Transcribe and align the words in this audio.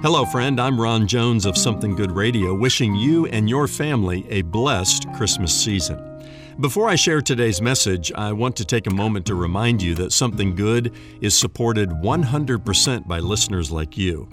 Hello, 0.00 0.24
friend. 0.24 0.60
I'm 0.60 0.80
Ron 0.80 1.08
Jones 1.08 1.44
of 1.44 1.58
Something 1.58 1.96
Good 1.96 2.12
Radio, 2.12 2.54
wishing 2.54 2.94
you 2.94 3.26
and 3.26 3.50
your 3.50 3.66
family 3.66 4.24
a 4.28 4.42
blessed 4.42 5.12
Christmas 5.16 5.52
season. 5.52 6.22
Before 6.60 6.88
I 6.88 6.94
share 6.94 7.20
today's 7.20 7.60
message, 7.60 8.12
I 8.12 8.30
want 8.30 8.54
to 8.58 8.64
take 8.64 8.86
a 8.86 8.94
moment 8.94 9.26
to 9.26 9.34
remind 9.34 9.82
you 9.82 9.96
that 9.96 10.12
Something 10.12 10.54
Good 10.54 10.94
is 11.20 11.36
supported 11.36 11.90
100% 11.90 13.08
by 13.08 13.18
listeners 13.18 13.72
like 13.72 13.98
you. 13.98 14.28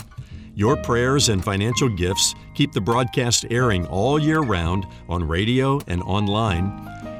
Your 0.54 0.77
prayers 0.77 1.29
and 1.29 1.43
financial 1.43 1.89
gifts 1.89 2.36
keep 2.54 2.71
the 2.71 2.79
broadcast 2.79 3.47
airing 3.50 3.88
all 3.88 4.20
year 4.20 4.41
round 4.41 4.86
on 5.09 5.27
radio 5.27 5.82
and 5.88 6.04
online, 6.04 6.68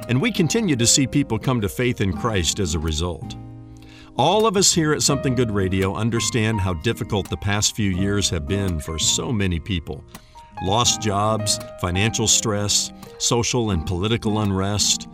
and 0.08 0.22
we 0.22 0.32
continue 0.32 0.76
to 0.76 0.86
see 0.86 1.08
people 1.08 1.40
come 1.40 1.62
to 1.62 1.68
faith 1.68 2.00
in 2.00 2.14
Christ 2.14 2.60
as 2.60 2.76
a 2.76 2.80
result. 2.80 3.36
All 4.18 4.48
of 4.48 4.56
us 4.56 4.74
here 4.74 4.94
at 4.94 5.02
Something 5.02 5.36
Good 5.36 5.52
Radio 5.52 5.94
understand 5.94 6.62
how 6.62 6.74
difficult 6.76 7.30
the 7.30 7.36
past 7.36 7.76
few 7.76 7.92
years 7.92 8.30
have 8.30 8.48
been 8.48 8.80
for 8.80 8.98
so 8.98 9.30
many 9.30 9.60
people. 9.60 10.06
Lost 10.64 11.02
jobs, 11.02 11.60
financial 11.82 12.26
stress, 12.26 12.94
social 13.18 13.72
and 13.72 13.86
political 13.86 14.40
unrest. 14.40 15.10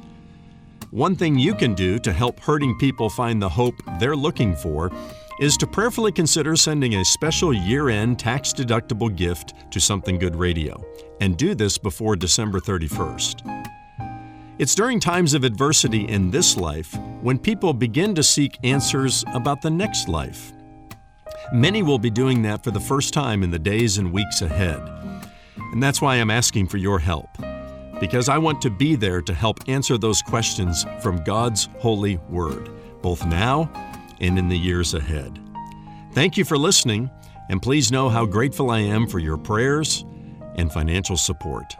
One 0.91 1.16
thing 1.16 1.40
you 1.40 1.55
can 1.55 1.74
do 1.74 1.98
to 1.98 2.14
help 2.14 2.40
hurting 2.40 2.77
people 2.77 3.10
find 3.10 3.41
the 3.41 3.50
hope 3.50 3.74
they're 4.00 4.16
looking 4.16 4.55
for 4.55 4.91
is 5.40 5.58
to 5.58 5.66
prayerfully 5.66 6.12
consider 6.12 6.55
sending 6.55 6.94
a 6.94 7.05
special 7.05 7.52
year 7.52 7.90
end 7.90 8.20
tax 8.20 8.54
deductible 8.54 9.13
gift 9.16 9.55
to 9.72 9.80
Something 9.80 10.20
Good 10.20 10.36
Radio, 10.36 10.80
and 11.22 11.38
do 11.38 11.55
this 11.55 11.80
before 11.80 12.16
December 12.16 12.60
31st. 12.60 13.61
It's 14.62 14.76
during 14.76 15.00
times 15.00 15.34
of 15.34 15.44
adversity 15.44 16.08
in 16.08 16.30
this 16.30 16.56
life 16.56 16.96
when 17.24 17.40
people 17.40 17.74
begin 17.74 18.14
to 18.14 18.22
seek 18.22 18.60
answers 18.64 19.26
about 19.34 19.60
the 19.64 19.72
next 19.72 20.08
life. 20.08 20.54
Many 21.52 21.82
will 21.82 21.98
be 21.98 22.12
doing 22.12 22.44
that 22.44 22.64
for 22.64 22.70
the 22.70 22.80
first 22.80 23.12
time 23.12 23.42
in 23.42 23.50
the 23.50 23.58
days 23.58 23.98
and 23.98 24.14
weeks 24.14 24.44
ahead. 24.44 24.80
And 25.74 25.82
that's 25.82 26.00
why 26.00 26.18
I'm 26.18 26.30
asking 26.30 26.68
for 26.68 26.77
your 26.77 27.00
help, 27.00 27.27
because 28.00 28.30
I 28.30 28.38
want 28.38 28.62
to 28.62 28.70
be 28.70 28.96
there 28.96 29.24
to 29.24 29.34
help 29.34 29.68
answer 29.68 29.98
those 29.98 30.22
questions 30.22 30.85
from 31.02 31.24
God's 31.24 31.68
holy 31.80 32.18
word, 32.30 32.70
both 33.02 33.26
now 33.26 33.68
and 34.20 34.38
in 34.38 34.48
the 34.48 34.60
years 34.60 34.94
ahead. 34.94 35.40
Thank 36.13 36.38
you 36.38 36.46
for 36.46 36.55
listening, 36.55 37.10
and 37.50 37.63
please 37.63 37.91
know 37.91 38.10
how 38.10 38.28
grateful 38.28 38.70
I 38.70 38.82
am 38.82 39.07
for 39.07 39.18
your 39.18 39.38
prayers 39.38 40.05
and 40.54 40.72
financial 40.72 41.18
support. 41.18 41.74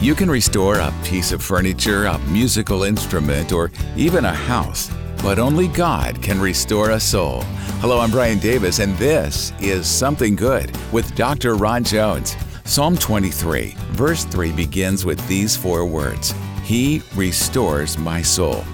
You 0.00 0.14
can 0.14 0.30
restore 0.30 0.78
a 0.78 0.94
piece 1.04 1.30
of 1.30 1.42
furniture, 1.42 2.06
a 2.06 2.18
musical 2.20 2.84
instrument, 2.84 3.52
or 3.52 3.70
even 3.98 4.24
a 4.24 4.32
house, 4.32 4.90
but 5.22 5.38
only 5.38 5.68
God 5.68 6.22
can 6.22 6.40
restore 6.40 6.92
a 6.92 7.00
soul. 7.00 7.42
Hello, 7.82 8.00
I'm 8.00 8.10
Brian 8.10 8.38
Davis, 8.38 8.78
and 8.78 8.96
this 8.96 9.52
is 9.60 9.86
Something 9.86 10.36
Good 10.36 10.74
with 10.90 11.14
Dr. 11.16 11.54
Ron 11.54 11.84
Jones. 11.84 12.34
Psalm 12.64 12.96
23, 12.96 13.74
verse 13.90 14.24
3 14.24 14.52
begins 14.52 15.04
with 15.04 15.20
these 15.28 15.54
four 15.54 15.84
words 15.84 16.32
He 16.64 17.02
restores 17.14 17.98
my 17.98 18.22
soul. 18.22 18.64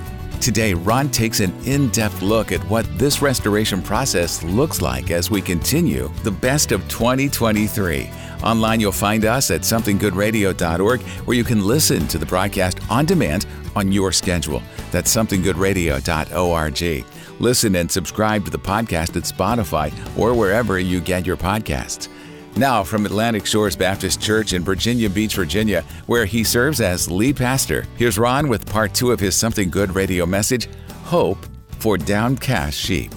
Today, 0.40 0.74
Ron 0.74 1.08
takes 1.08 1.40
an 1.40 1.52
in 1.64 1.88
depth 1.88 2.22
look 2.22 2.52
at 2.52 2.60
what 2.70 2.86
this 2.98 3.20
restoration 3.20 3.82
process 3.82 4.44
looks 4.44 4.80
like 4.80 5.10
as 5.10 5.28
we 5.28 5.40
continue 5.40 6.08
the 6.22 6.30
best 6.30 6.70
of 6.70 6.86
2023. 6.88 8.10
Online, 8.42 8.80
you'll 8.80 8.92
find 8.92 9.24
us 9.24 9.50
at 9.50 9.62
somethinggoodradio.org, 9.62 11.00
where 11.02 11.36
you 11.36 11.44
can 11.44 11.64
listen 11.66 12.06
to 12.08 12.18
the 12.18 12.26
broadcast 12.26 12.78
on 12.90 13.04
demand 13.04 13.46
on 13.74 13.92
your 13.92 14.12
schedule. 14.12 14.62
That's 14.90 15.14
somethinggoodradio.org. 15.14 17.04
Listen 17.38 17.76
and 17.76 17.90
subscribe 17.90 18.44
to 18.46 18.50
the 18.50 18.58
podcast 18.58 19.16
at 19.16 19.24
Spotify 19.24 19.92
or 20.18 20.34
wherever 20.34 20.78
you 20.78 21.00
get 21.00 21.26
your 21.26 21.36
podcasts. 21.36 22.08
Now, 22.56 22.82
from 22.82 23.04
Atlantic 23.04 23.44
Shores 23.44 23.76
Baptist 23.76 24.22
Church 24.22 24.54
in 24.54 24.62
Virginia 24.62 25.10
Beach, 25.10 25.34
Virginia, 25.34 25.82
where 26.06 26.24
he 26.24 26.42
serves 26.42 26.80
as 26.80 27.10
lead 27.10 27.36
pastor, 27.36 27.84
here's 27.98 28.18
Ron 28.18 28.48
with 28.48 28.64
part 28.64 28.94
two 28.94 29.12
of 29.12 29.20
his 29.20 29.36
Something 29.36 29.68
Good 29.68 29.94
radio 29.94 30.24
message 30.24 30.68
Hope 31.04 31.38
for 31.78 31.98
Downcast 31.98 32.72
Sheep. 32.72 33.12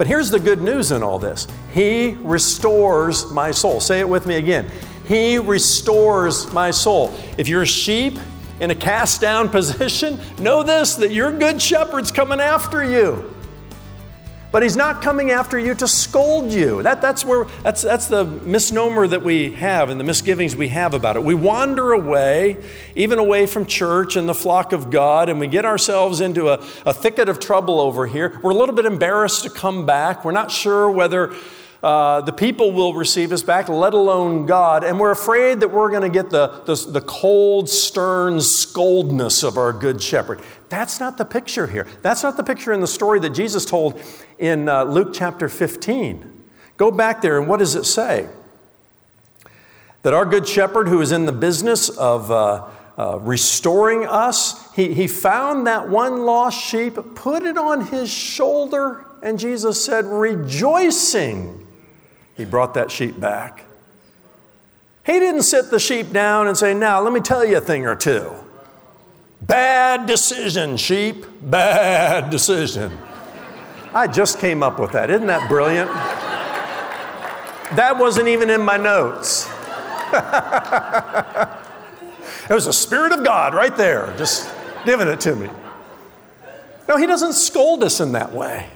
But 0.00 0.06
here's 0.06 0.30
the 0.30 0.40
good 0.40 0.62
news 0.62 0.92
in 0.92 1.02
all 1.02 1.18
this 1.18 1.46
He 1.74 2.16
restores 2.22 3.30
my 3.30 3.50
soul. 3.50 3.80
Say 3.80 4.00
it 4.00 4.08
with 4.08 4.24
me 4.24 4.36
again. 4.36 4.70
He 5.06 5.36
restores 5.36 6.50
my 6.54 6.70
soul. 6.70 7.14
If 7.36 7.48
you're 7.48 7.60
a 7.60 7.66
sheep 7.66 8.18
in 8.60 8.70
a 8.70 8.74
cast 8.74 9.20
down 9.20 9.48
position, 9.50 10.18
know 10.38 10.62
this 10.62 10.94
that 10.94 11.12
your 11.12 11.38
good 11.38 11.60
shepherd's 11.60 12.10
coming 12.10 12.40
after 12.40 12.82
you. 12.82 13.30
But 14.52 14.64
he's 14.64 14.76
not 14.76 15.00
coming 15.00 15.30
after 15.30 15.58
you 15.58 15.74
to 15.76 15.86
scold 15.86 16.50
you. 16.50 16.82
That, 16.82 17.00
that's, 17.00 17.24
where, 17.24 17.44
that's, 17.62 17.82
that's 17.82 18.08
the 18.08 18.24
misnomer 18.24 19.06
that 19.06 19.22
we 19.22 19.52
have 19.52 19.90
and 19.90 20.00
the 20.00 20.04
misgivings 20.04 20.56
we 20.56 20.68
have 20.68 20.92
about 20.92 21.16
it. 21.16 21.22
We 21.22 21.34
wander 21.34 21.92
away, 21.92 22.56
even 22.96 23.20
away 23.20 23.46
from 23.46 23.64
church 23.66 24.16
and 24.16 24.28
the 24.28 24.34
flock 24.34 24.72
of 24.72 24.90
God, 24.90 25.28
and 25.28 25.38
we 25.38 25.46
get 25.46 25.64
ourselves 25.64 26.20
into 26.20 26.48
a, 26.48 26.54
a 26.84 26.92
thicket 26.92 27.28
of 27.28 27.38
trouble 27.38 27.80
over 27.80 28.06
here. 28.06 28.40
We're 28.42 28.50
a 28.50 28.54
little 28.54 28.74
bit 28.74 28.86
embarrassed 28.86 29.44
to 29.44 29.50
come 29.50 29.86
back. 29.86 30.24
We're 30.24 30.32
not 30.32 30.50
sure 30.50 30.90
whether 30.90 31.32
uh, 31.82 32.20
the 32.20 32.32
people 32.32 32.72
will 32.72 32.92
receive 32.92 33.32
us 33.32 33.42
back, 33.42 33.68
let 33.68 33.94
alone 33.94 34.44
God. 34.44 34.84
And 34.84 35.00
we're 35.00 35.12
afraid 35.12 35.60
that 35.60 35.68
we're 35.68 35.88
going 35.88 36.02
to 36.02 36.10
get 36.10 36.28
the, 36.28 36.62
the, 36.66 36.74
the, 36.74 37.00
cold, 37.00 37.70
stern 37.70 38.34
scoldness 38.34 39.42
of 39.42 39.56
our 39.56 39.72
good 39.72 40.02
shepherd. 40.02 40.42
That's 40.68 41.00
not 41.00 41.16
the 41.16 41.24
picture 41.24 41.66
here. 41.66 41.86
That's 42.02 42.22
not 42.22 42.36
the 42.36 42.44
picture 42.44 42.74
in 42.74 42.80
the 42.80 42.86
story 42.86 43.18
that 43.20 43.30
Jesus 43.30 43.64
told 43.64 44.00
in 44.38 44.68
uh, 44.68 44.84
Luke 44.84 45.12
chapter 45.14 45.48
15. 45.48 46.42
Go 46.76 46.90
back 46.90 47.22
there, 47.22 47.38
and 47.38 47.48
what 47.48 47.58
does 47.60 47.74
it 47.74 47.84
say? 47.84 48.28
That 50.02 50.12
our 50.12 50.26
good 50.26 50.46
shepherd, 50.46 50.86
who 50.86 51.00
is 51.00 51.12
in 51.12 51.24
the 51.24 51.32
business 51.32 51.88
of 51.88 52.30
uh, 52.30 52.68
uh, 52.98 53.18
restoring 53.20 54.04
us, 54.06 54.70
he, 54.74 54.92
he 54.92 55.06
found 55.06 55.66
that 55.66 55.88
one 55.88 56.26
lost 56.26 56.62
sheep, 56.62 56.98
put 57.14 57.42
it 57.42 57.56
on 57.56 57.86
his 57.86 58.10
shoulder, 58.10 59.06
and 59.22 59.38
Jesus 59.38 59.82
said, 59.82 60.04
rejoicing 60.04 61.66
he 62.40 62.46
brought 62.46 62.72
that 62.72 62.90
sheep 62.90 63.20
back. 63.20 63.66
He 65.04 65.12
didn't 65.12 65.42
sit 65.42 65.70
the 65.70 65.78
sheep 65.78 66.10
down 66.10 66.48
and 66.48 66.56
say, 66.56 66.72
Now, 66.72 67.02
let 67.02 67.12
me 67.12 67.20
tell 67.20 67.44
you 67.44 67.58
a 67.58 67.60
thing 67.60 67.84
or 67.84 67.94
two. 67.94 68.32
Bad 69.42 70.06
decision, 70.06 70.78
sheep, 70.78 71.26
bad 71.42 72.30
decision. 72.30 72.96
I 73.92 74.06
just 74.06 74.38
came 74.38 74.62
up 74.62 74.80
with 74.80 74.92
that. 74.92 75.10
Isn't 75.10 75.26
that 75.26 75.50
brilliant? 75.50 75.90
That 77.76 77.98
wasn't 77.98 78.28
even 78.28 78.48
in 78.48 78.62
my 78.62 78.78
notes. 78.78 79.46
it 82.48 82.54
was 82.54 82.64
the 82.64 82.72
Spirit 82.72 83.12
of 83.12 83.22
God 83.22 83.52
right 83.52 83.76
there, 83.76 84.14
just 84.16 84.50
giving 84.86 85.08
it 85.08 85.20
to 85.20 85.36
me. 85.36 85.50
No, 86.88 86.96
He 86.96 87.04
doesn't 87.04 87.34
scold 87.34 87.84
us 87.84 88.00
in 88.00 88.12
that 88.12 88.32
way 88.32 88.66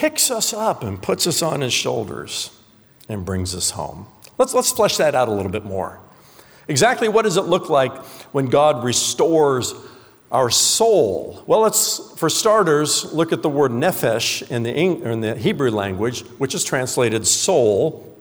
picks 0.00 0.30
us 0.30 0.54
up 0.54 0.82
and 0.82 1.02
puts 1.02 1.26
us 1.26 1.42
on 1.42 1.60
his 1.60 1.74
shoulders 1.74 2.58
and 3.10 3.22
brings 3.22 3.54
us 3.54 3.72
home. 3.72 4.06
Let's, 4.38 4.54
let's 4.54 4.72
flesh 4.72 4.96
that 4.96 5.14
out 5.14 5.28
a 5.28 5.30
little 5.30 5.52
bit 5.52 5.66
more. 5.66 6.00
Exactly 6.68 7.06
what 7.06 7.26
does 7.26 7.36
it 7.36 7.42
look 7.42 7.68
like 7.68 7.94
when 8.32 8.46
God 8.46 8.82
restores 8.82 9.74
our 10.32 10.48
soul? 10.48 11.44
Well, 11.46 11.60
let's, 11.60 12.14
for 12.16 12.30
starters, 12.30 13.12
look 13.12 13.30
at 13.30 13.42
the 13.42 13.50
word 13.50 13.72
nephesh 13.72 14.50
in 14.50 14.62
the, 14.62 14.74
in 14.74 15.20
the 15.20 15.34
Hebrew 15.34 15.70
language, 15.70 16.22
which 16.38 16.54
is 16.54 16.64
translated 16.64 17.26
soul. 17.26 18.16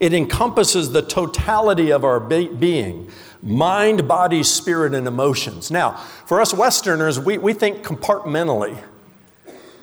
It 0.00 0.12
encompasses 0.12 0.90
the 0.90 1.02
totality 1.02 1.92
of 1.92 2.02
our 2.02 2.18
be- 2.18 2.48
being 2.48 3.12
mind, 3.40 4.08
body, 4.08 4.42
spirit, 4.42 4.92
and 4.92 5.06
emotions. 5.06 5.70
Now, 5.70 5.92
for 6.26 6.40
us 6.40 6.52
Westerners, 6.52 7.20
we, 7.20 7.38
we 7.38 7.52
think 7.52 7.84
compartmentally 7.84 8.76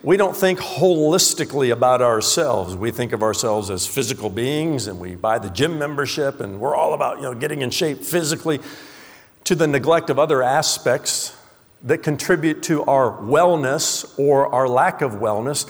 we 0.03 0.17
don't 0.17 0.35
think 0.35 0.59
holistically 0.59 1.71
about 1.71 2.01
ourselves. 2.01 2.75
We 2.75 2.91
think 2.91 3.11
of 3.11 3.21
ourselves 3.21 3.69
as 3.69 3.85
physical 3.85 4.29
beings 4.29 4.87
and 4.87 4.99
we 4.99 5.15
buy 5.15 5.37
the 5.37 5.49
gym 5.49 5.77
membership 5.77 6.39
and 6.39 6.59
we're 6.59 6.75
all 6.75 6.93
about 6.93 7.17
you 7.17 7.23
know, 7.23 7.35
getting 7.35 7.61
in 7.61 7.69
shape 7.69 7.99
physically 7.99 8.59
to 9.43 9.53
the 9.53 9.67
neglect 9.67 10.09
of 10.09 10.17
other 10.17 10.41
aspects 10.41 11.35
that 11.83 11.99
contribute 11.99 12.63
to 12.63 12.83
our 12.85 13.11
wellness 13.21 14.17
or 14.17 14.47
our 14.47 14.67
lack 14.67 15.01
of 15.01 15.13
wellness. 15.13 15.69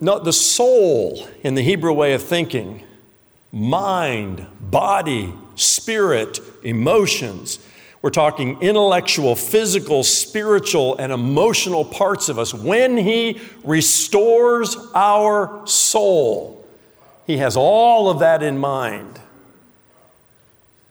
No, 0.00 0.18
the 0.18 0.32
soul 0.32 1.28
in 1.42 1.54
the 1.54 1.62
Hebrew 1.62 1.92
way 1.92 2.14
of 2.14 2.22
thinking, 2.22 2.84
mind, 3.52 4.46
body, 4.60 5.32
spirit, 5.54 6.40
emotions, 6.64 7.60
we're 8.04 8.10
talking 8.10 8.60
intellectual, 8.60 9.34
physical, 9.34 10.04
spiritual, 10.04 10.94
and 10.98 11.10
emotional 11.10 11.86
parts 11.86 12.28
of 12.28 12.38
us. 12.38 12.52
When 12.52 12.98
He 12.98 13.40
restores 13.62 14.76
our 14.94 15.66
soul, 15.66 16.68
He 17.26 17.38
has 17.38 17.56
all 17.56 18.10
of 18.10 18.18
that 18.18 18.42
in 18.42 18.58
mind. 18.58 19.18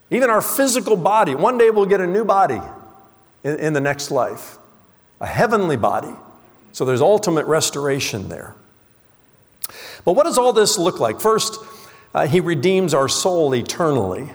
Even 0.09 0.31
our 0.31 0.41
physical 0.41 0.95
body, 0.95 1.35
one 1.35 1.59
day 1.59 1.69
we'll 1.69 1.85
get 1.85 2.01
a 2.01 2.07
new 2.07 2.25
body 2.25 2.59
in, 3.43 3.59
in 3.59 3.73
the 3.73 3.81
next 3.81 4.09
life, 4.09 4.57
a 5.21 5.27
heavenly 5.27 5.77
body. 5.77 6.15
So 6.71 6.83
there's 6.83 6.99
ultimate 6.99 7.45
restoration 7.45 8.27
there. 8.29 8.55
But 10.03 10.13
what 10.13 10.23
does 10.23 10.39
all 10.39 10.51
this 10.51 10.79
look 10.79 10.99
like? 10.99 11.21
First, 11.21 11.59
uh, 12.15 12.25
he 12.25 12.39
redeems 12.39 12.91
our 12.95 13.07
soul 13.07 13.53
eternally. 13.53 14.31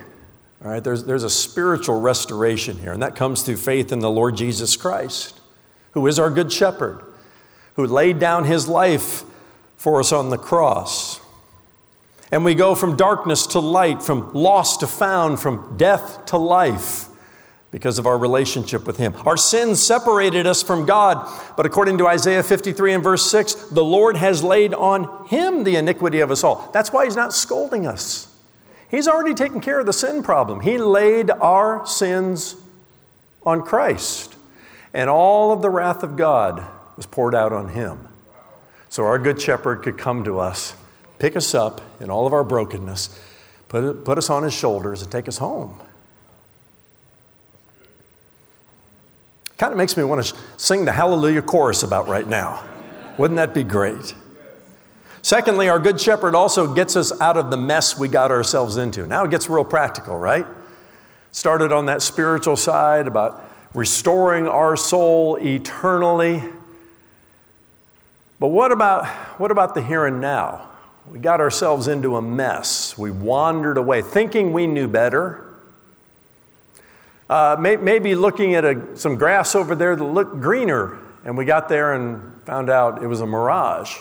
All 0.63 0.69
right, 0.71 0.83
there's, 0.83 1.05
there's 1.05 1.23
a 1.23 1.29
spiritual 1.29 2.01
restoration 2.01 2.77
here, 2.77 2.91
and 2.91 3.01
that 3.01 3.15
comes 3.15 3.43
through 3.43 3.57
faith 3.57 3.91
in 3.91 3.99
the 3.99 4.09
Lord 4.09 4.35
Jesus 4.35 4.75
Christ, 4.75 5.39
who 5.91 6.05
is 6.07 6.19
our 6.19 6.29
good 6.29 6.51
shepherd, 6.51 7.01
who 7.75 7.85
laid 7.85 8.19
down 8.19 8.43
his 8.43 8.67
life 8.67 9.23
for 9.77 10.01
us 10.01 10.11
on 10.11 10.29
the 10.29 10.37
cross. 10.37 11.21
And 12.31 12.43
we 12.43 12.55
go 12.55 12.75
from 12.75 12.97
darkness 12.97 13.47
to 13.47 13.59
light, 13.59 14.03
from 14.03 14.33
lost 14.33 14.81
to 14.81 14.87
found, 14.87 15.39
from 15.39 15.77
death 15.77 16.25
to 16.27 16.37
life 16.37 17.07
because 17.71 17.99
of 17.99 18.05
our 18.05 18.17
relationship 18.17 18.85
with 18.85 18.97
Him. 18.97 19.15
Our 19.25 19.37
sins 19.37 19.81
separated 19.81 20.45
us 20.45 20.61
from 20.61 20.85
God, 20.85 21.27
but 21.55 21.65
according 21.65 21.99
to 21.99 22.07
Isaiah 22.07 22.43
53 22.43 22.93
and 22.93 23.03
verse 23.03 23.29
6, 23.29 23.53
the 23.69 23.83
Lord 23.83 24.17
has 24.17 24.43
laid 24.43 24.73
on 24.73 25.27
Him 25.27 25.63
the 25.63 25.75
iniquity 25.75 26.19
of 26.19 26.31
us 26.31 26.43
all. 26.43 26.69
That's 26.73 26.91
why 26.91 27.05
He's 27.05 27.15
not 27.15 27.33
scolding 27.33 27.85
us. 27.85 28.27
He's 28.89 29.07
already 29.07 29.35
taken 29.35 29.61
care 29.61 29.79
of 29.79 29.85
the 29.85 29.93
sin 29.93 30.23
problem. 30.23 30.61
He 30.61 30.77
laid 30.77 31.29
our 31.29 31.85
sins 31.85 32.55
on 33.43 33.61
Christ, 33.61 34.35
and 34.93 35.09
all 35.09 35.51
of 35.51 35.61
the 35.61 35.69
wrath 35.69 36.03
of 36.03 36.17
God 36.17 36.65
was 36.97 37.05
poured 37.05 37.35
out 37.35 37.53
on 37.53 37.69
Him. 37.69 38.07
So 38.89 39.05
our 39.05 39.19
good 39.19 39.39
shepherd 39.39 39.83
could 39.83 39.97
come 39.97 40.23
to 40.23 40.39
us, 40.39 40.73
pick 41.19 41.35
us 41.35 41.53
up 41.53 41.81
in 41.99 42.09
all 42.09 42.25
of 42.25 42.33
our 42.33 42.43
brokenness, 42.43 43.19
put, 43.67 44.03
put 44.03 44.17
us 44.17 44.29
on 44.29 44.43
His 44.43 44.53
shoulders, 44.53 45.03
and 45.03 45.11
take 45.11 45.27
us 45.27 45.37
home. 45.37 45.79
Kind 49.59 49.71
of 49.71 49.77
makes 49.77 49.95
me 49.95 50.03
want 50.03 50.25
to 50.25 50.35
sing 50.57 50.85
the 50.85 50.91
Hallelujah 50.91 51.41
chorus 51.41 51.83
about 51.83 52.07
right 52.07 52.27
now. 52.27 52.63
Wouldn't 53.17 53.35
that 53.35 53.53
be 53.53 53.63
great? 53.63 54.15
Secondly, 55.21 55.69
our 55.69 55.79
Good 55.79 55.99
Shepherd 55.99 56.35
also 56.35 56.73
gets 56.73 56.95
us 56.95 57.19
out 57.19 57.37
of 57.37 57.51
the 57.51 57.57
mess 57.57 57.97
we 57.97 58.07
got 58.07 58.31
ourselves 58.31 58.77
into. 58.77 59.05
Now 59.05 59.25
it 59.25 59.31
gets 59.31 59.49
real 59.49 59.65
practical, 59.65 60.17
right? 60.17 60.45
Started 61.31 61.71
on 61.71 61.87
that 61.87 62.01
spiritual 62.01 62.55
side 62.55 63.07
about 63.07 63.43
restoring 63.73 64.47
our 64.47 64.75
soul 64.75 65.37
eternally. 65.37 66.43
But 68.39 68.47
what 68.47 68.71
about, 68.71 69.05
what 69.39 69.51
about 69.51 69.75
the 69.75 69.81
here 69.81 70.05
and 70.05 70.21
now? 70.21 70.69
We 71.11 71.19
got 71.19 71.41
ourselves 71.41 71.87
into 71.87 72.15
a 72.15 72.21
mess. 72.21 72.97
We 72.97 73.11
wandered 73.11 73.77
away 73.77 74.01
thinking 74.01 74.53
we 74.53 74.67
knew 74.67 74.87
better 74.87 75.49
uh, 77.29 77.55
may, 77.59 77.75
maybe 77.75 78.15
looking 78.15 78.55
at 78.55 78.65
a, 78.65 78.97
some 78.97 79.15
grass 79.15 79.53
over 79.53 79.75
there 79.75 79.95
that 79.95 80.03
looked 80.03 80.41
greener, 80.41 80.97
and 81.23 81.37
we 81.37 81.45
got 81.45 81.69
there 81.69 81.93
and 81.93 82.43
found 82.43 82.71
out 82.71 83.03
it 83.03 83.07
was 83.07 83.21
a 83.21 83.25
mirage. 83.27 83.97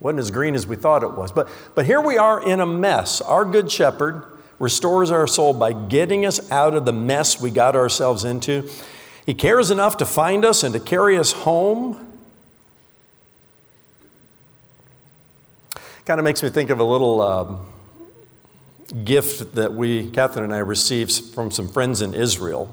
Wasn't 0.00 0.20
as 0.20 0.30
green 0.30 0.54
as 0.54 0.66
we 0.66 0.76
thought 0.76 1.02
it 1.02 1.12
was. 1.12 1.32
But, 1.32 1.48
but 1.74 1.86
here 1.86 2.00
we 2.00 2.18
are 2.18 2.46
in 2.46 2.60
a 2.60 2.66
mess. 2.66 3.20
Our 3.20 3.44
good 3.44 3.70
shepherd 3.70 4.24
restores 4.58 5.10
our 5.10 5.26
soul 5.26 5.54
by 5.54 5.72
getting 5.72 6.26
us 6.26 6.50
out 6.50 6.74
of 6.74 6.84
the 6.84 6.92
mess 6.92 7.40
we 7.40 7.50
got 7.50 7.74
ourselves 7.74 8.24
into. 8.24 8.68
He 9.24 9.34
cares 9.34 9.70
enough 9.70 9.96
to 9.98 10.06
find 10.06 10.44
us 10.44 10.62
and 10.62 10.74
to 10.74 10.80
carry 10.80 11.16
us 11.16 11.32
home. 11.32 12.16
Kind 16.04 16.20
of 16.20 16.24
makes 16.24 16.42
me 16.42 16.50
think 16.50 16.70
of 16.70 16.80
a 16.80 16.84
little. 16.84 17.20
Um, 17.20 17.66
gift 19.04 19.54
that 19.54 19.74
we, 19.74 20.10
Catherine 20.10 20.44
and 20.44 20.54
I, 20.54 20.58
received 20.58 21.12
from 21.34 21.50
some 21.50 21.68
friends 21.68 22.02
in 22.02 22.14
Israel. 22.14 22.72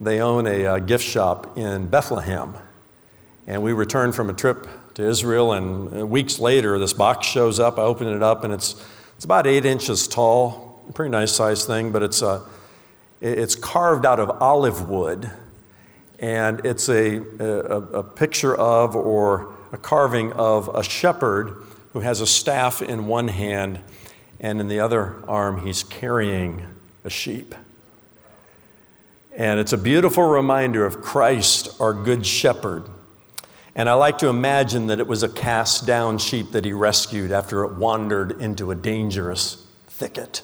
They 0.00 0.20
own 0.20 0.46
a, 0.46 0.64
uh, 0.64 0.78
gift 0.78 1.04
shop 1.04 1.58
in 1.58 1.88
Bethlehem. 1.88 2.54
And 3.46 3.62
we 3.62 3.72
returned 3.72 4.14
from 4.14 4.30
a 4.30 4.32
trip 4.32 4.66
to 5.00 5.08
Israel, 5.08 5.52
and 5.52 6.02
uh, 6.02 6.06
weeks 6.06 6.38
later, 6.38 6.78
this 6.78 6.92
box 6.92 7.26
shows 7.26 7.58
up. 7.58 7.78
I 7.78 7.82
open 7.82 8.06
it 8.06 8.22
up, 8.22 8.44
and 8.44 8.52
it's, 8.52 8.82
it's 9.16 9.24
about 9.24 9.46
eight 9.46 9.64
inches 9.64 10.06
tall, 10.06 10.84
pretty 10.94 11.10
nice 11.10 11.32
size 11.32 11.64
thing, 11.64 11.90
but 11.90 12.02
it's, 12.02 12.22
a, 12.22 12.42
it's 13.20 13.54
carved 13.54 14.06
out 14.06 14.20
of 14.20 14.30
olive 14.42 14.88
wood. 14.88 15.30
And 16.18 16.64
it's 16.66 16.88
a, 16.88 17.16
a, 17.38 17.78
a 17.98 18.02
picture 18.02 18.54
of 18.54 18.94
or 18.94 19.54
a 19.72 19.78
carving 19.78 20.32
of 20.34 20.68
a 20.74 20.82
shepherd 20.82 21.64
who 21.92 22.00
has 22.00 22.20
a 22.20 22.26
staff 22.26 22.82
in 22.82 23.06
one 23.06 23.28
hand 23.28 23.80
and 24.38 24.60
in 24.60 24.68
the 24.68 24.80
other 24.80 25.16
arm, 25.26 25.66
he's 25.66 25.82
carrying 25.82 26.66
a 27.04 27.10
sheep. 27.10 27.54
And 29.34 29.60
it's 29.60 29.72
a 29.72 29.78
beautiful 29.78 30.24
reminder 30.24 30.84
of 30.84 31.00
Christ, 31.00 31.80
our 31.80 31.94
good 31.94 32.26
shepherd. 32.26 32.84
And 33.80 33.88
I 33.88 33.94
like 33.94 34.18
to 34.18 34.28
imagine 34.28 34.88
that 34.88 35.00
it 35.00 35.06
was 35.06 35.22
a 35.22 35.28
cast 35.30 35.86
down 35.86 36.18
sheep 36.18 36.52
that 36.52 36.66
he 36.66 36.74
rescued 36.74 37.32
after 37.32 37.64
it 37.64 37.76
wandered 37.76 38.38
into 38.38 38.70
a 38.70 38.74
dangerous 38.74 39.66
thicket. 39.88 40.42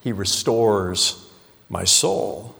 He 0.00 0.12
restores 0.12 1.30
my 1.68 1.84
soul. 1.84 2.56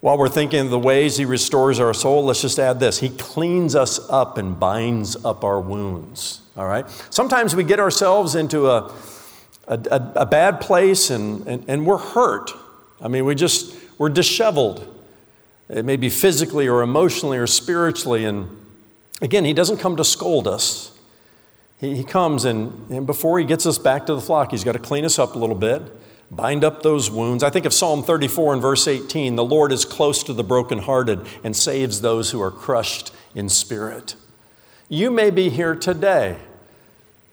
While 0.00 0.16
we're 0.16 0.30
thinking 0.30 0.60
of 0.60 0.70
the 0.70 0.78
ways 0.78 1.18
he 1.18 1.26
restores 1.26 1.78
our 1.78 1.92
soul, 1.92 2.24
let's 2.24 2.40
just 2.40 2.58
add 2.58 2.80
this 2.80 3.00
He 3.00 3.10
cleans 3.10 3.74
us 3.74 4.00
up 4.08 4.38
and 4.38 4.58
binds 4.58 5.22
up 5.22 5.44
our 5.44 5.60
wounds 5.60 6.40
all 6.56 6.66
right? 6.66 6.88
Sometimes 7.10 7.54
we 7.54 7.64
get 7.64 7.80
ourselves 7.80 8.34
into 8.34 8.70
a, 8.70 8.94
a, 9.68 10.12
a 10.16 10.24
bad 10.24 10.62
place 10.62 11.10
and, 11.10 11.46
and, 11.46 11.64
and 11.68 11.84
we're 11.84 11.98
hurt. 11.98 12.50
I 12.98 13.08
mean, 13.08 13.26
we 13.26 13.34
just, 13.34 13.76
we're 13.98 14.08
disheveled. 14.08 14.99
It 15.70 15.84
may 15.84 15.96
be 15.96 16.10
physically 16.10 16.68
or 16.68 16.82
emotionally 16.82 17.38
or 17.38 17.46
spiritually. 17.46 18.24
And 18.24 18.48
again, 19.20 19.44
He 19.44 19.52
doesn't 19.52 19.78
come 19.78 19.96
to 19.96 20.04
scold 20.04 20.48
us. 20.48 20.98
He, 21.78 21.96
he 21.96 22.04
comes 22.04 22.44
and, 22.44 22.90
and 22.90 23.06
before 23.06 23.38
He 23.38 23.44
gets 23.44 23.66
us 23.66 23.78
back 23.78 24.06
to 24.06 24.14
the 24.14 24.20
flock, 24.20 24.50
He's 24.50 24.64
got 24.64 24.72
to 24.72 24.78
clean 24.78 25.04
us 25.04 25.18
up 25.18 25.34
a 25.34 25.38
little 25.38 25.56
bit, 25.56 25.82
bind 26.30 26.64
up 26.64 26.82
those 26.82 27.10
wounds. 27.10 27.42
I 27.42 27.50
think 27.50 27.66
of 27.66 27.72
Psalm 27.72 28.02
34 28.02 28.54
and 28.54 28.62
verse 28.62 28.88
18 28.88 29.36
the 29.36 29.44
Lord 29.44 29.72
is 29.72 29.84
close 29.84 30.22
to 30.24 30.32
the 30.32 30.44
brokenhearted 30.44 31.26
and 31.44 31.56
saves 31.56 32.00
those 32.00 32.30
who 32.30 32.42
are 32.42 32.50
crushed 32.50 33.12
in 33.34 33.48
spirit. 33.48 34.16
You 34.88 35.10
may 35.10 35.30
be 35.30 35.50
here 35.50 35.74
today 35.74 36.36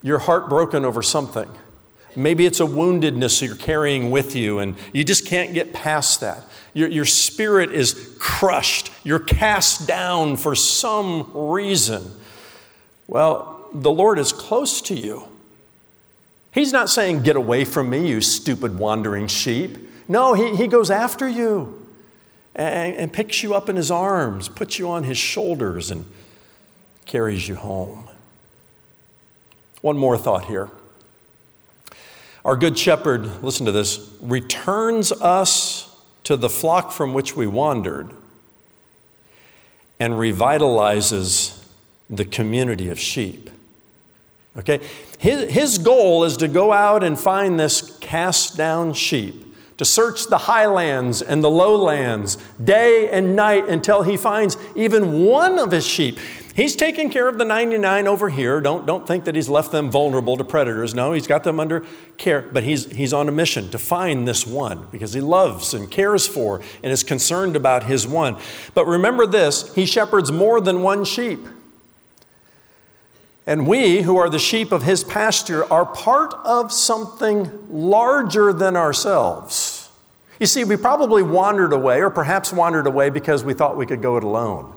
you're 0.02 0.20
heartbroken 0.20 0.86
over 0.86 1.02
something. 1.02 1.50
Maybe 2.18 2.48
it's 2.48 2.60
a 2.60 2.66
woundedness 2.66 3.44
you're 3.46 3.56
carrying 3.56 4.10
with 4.10 4.36
you, 4.36 4.58
and 4.58 4.76
you 4.92 5.04
just 5.04 5.28
can't 5.28 5.54
get 5.54 5.72
past 5.72 6.22
that. 6.22 6.44
Your, 6.74 6.90
your 6.90 7.06
spirit 7.06 7.72
is 7.72 8.16
crushed. 8.18 8.92
You're 9.04 9.20
cast 9.20 9.88
down 9.88 10.36
for 10.38 10.56
some 10.56 11.30
reason. 11.32 12.12
Well, 13.08 13.70
the 13.72 13.92
Lord 13.92 14.18
is 14.18 14.34
close 14.34 14.82
to 14.82 14.96
you. 14.96 15.28
He's 16.52 16.74
not 16.74 16.90
saying, 16.90 17.22
Get 17.22 17.36
away 17.36 17.66
from 17.66 17.92
me, 17.92 18.08
you 18.08 18.20
stupid 18.22 18.80
wandering 18.80 19.28
sheep. 19.28 19.78
No, 20.08 20.34
He, 20.34 20.56
he 20.56 20.66
goes 20.66 20.90
after 20.90 21.30
you 21.30 21.86
and, 22.56 22.96
and 22.96 23.14
picks 23.14 23.44
you 23.44 23.54
up 23.54 23.70
in 23.70 23.76
His 23.76 23.92
arms, 23.92 24.50
puts 24.50 24.80
you 24.80 24.90
on 24.90 25.04
His 25.04 25.20
shoulders, 25.20 25.92
and 25.92 26.04
carries 27.06 27.48
you 27.48 27.58
home. 27.58 28.10
One 29.82 30.00
more 30.00 30.18
thought 30.18 30.46
here. 30.46 30.72
Our 32.48 32.56
good 32.56 32.80
shepherd, 32.80 33.44
listen 33.44 33.66
to 33.66 33.74
this, 33.74 34.10
returns 34.22 35.12
us 35.12 35.94
to 36.24 36.38
the 36.38 36.48
flock 36.48 36.94
from 36.94 37.14
which 37.14 37.36
we 37.36 37.46
wandered 37.46 38.10
and 40.00 40.14
revitalizes 40.14 41.62
the 42.10 42.24
community 42.24 42.88
of 42.88 42.98
sheep. 42.98 43.50
Okay? 44.58 44.80
His, 45.18 45.52
his 45.52 45.78
goal 45.78 46.24
is 46.24 46.38
to 46.38 46.48
go 46.48 46.72
out 46.72 47.04
and 47.04 47.20
find 47.20 47.60
this 47.60 47.98
cast 48.00 48.56
down 48.56 48.94
sheep, 48.94 49.54
to 49.76 49.84
search 49.84 50.28
the 50.28 50.38
highlands 50.38 51.22
and 51.22 51.44
the 51.44 51.50
lowlands 51.50 52.38
day 52.64 53.10
and 53.10 53.36
night 53.36 53.68
until 53.68 54.04
he 54.04 54.16
finds 54.16 54.56
even 54.74 55.26
one 55.26 55.60
of 55.60 55.72
his 55.72 55.86
sheep. 55.86 56.18
He's 56.58 56.76
taking 56.76 57.12
care 57.12 57.28
of 57.28 57.38
the 57.38 57.46
99 57.46 58.08
over 58.08 58.30
here. 58.30 58.60
Don't, 58.62 58.88
don't 58.88 59.06
think 59.06 59.26
that 59.26 59.36
he's 59.36 59.48
left 59.48 59.72
them 59.72 59.92
vulnerable 59.92 60.38
to 60.38 60.44
predators. 60.44 60.96
No, 60.96 61.14
he's 61.14 61.28
got 61.28 61.44
them 61.44 61.60
under 61.60 61.86
care, 62.18 62.50
but 62.52 62.64
he's, 62.64 62.92
he's 62.92 63.14
on 63.14 63.30
a 63.30 63.32
mission 63.32 63.70
to 63.70 63.78
find 63.78 64.28
this 64.28 64.48
one 64.48 64.88
because 64.92 65.14
he 65.14 65.22
loves 65.22 65.76
and 65.76 65.92
cares 65.92 66.26
for 66.26 66.60
and 66.82 66.92
is 66.92 67.04
concerned 67.04 67.56
about 67.56 67.84
his 67.84 68.08
one. 68.08 68.38
But 68.74 68.88
remember 68.88 69.28
this 69.28 69.72
he 69.76 69.86
shepherds 69.86 70.32
more 70.32 70.60
than 70.60 70.82
one 70.82 71.06
sheep. 71.06 71.46
And 73.46 73.68
we, 73.68 74.02
who 74.02 74.18
are 74.18 74.28
the 74.28 74.40
sheep 74.40 74.72
of 74.72 74.82
his 74.82 75.04
pasture, 75.04 75.72
are 75.72 75.86
part 75.86 76.34
of 76.44 76.72
something 76.72 77.52
larger 77.70 78.52
than 78.52 78.76
ourselves. 78.76 79.92
You 80.40 80.48
see, 80.48 80.64
we 80.64 80.76
probably 80.76 81.22
wandered 81.22 81.72
away, 81.72 82.02
or 82.02 82.10
perhaps 82.10 82.52
wandered 82.52 82.88
away 82.88 83.12
because 83.12 83.44
we 83.44 83.54
thought 83.54 83.78
we 83.78 83.86
could 83.86 84.02
go 84.02 84.18
it 84.18 84.24
alone. 84.24 84.74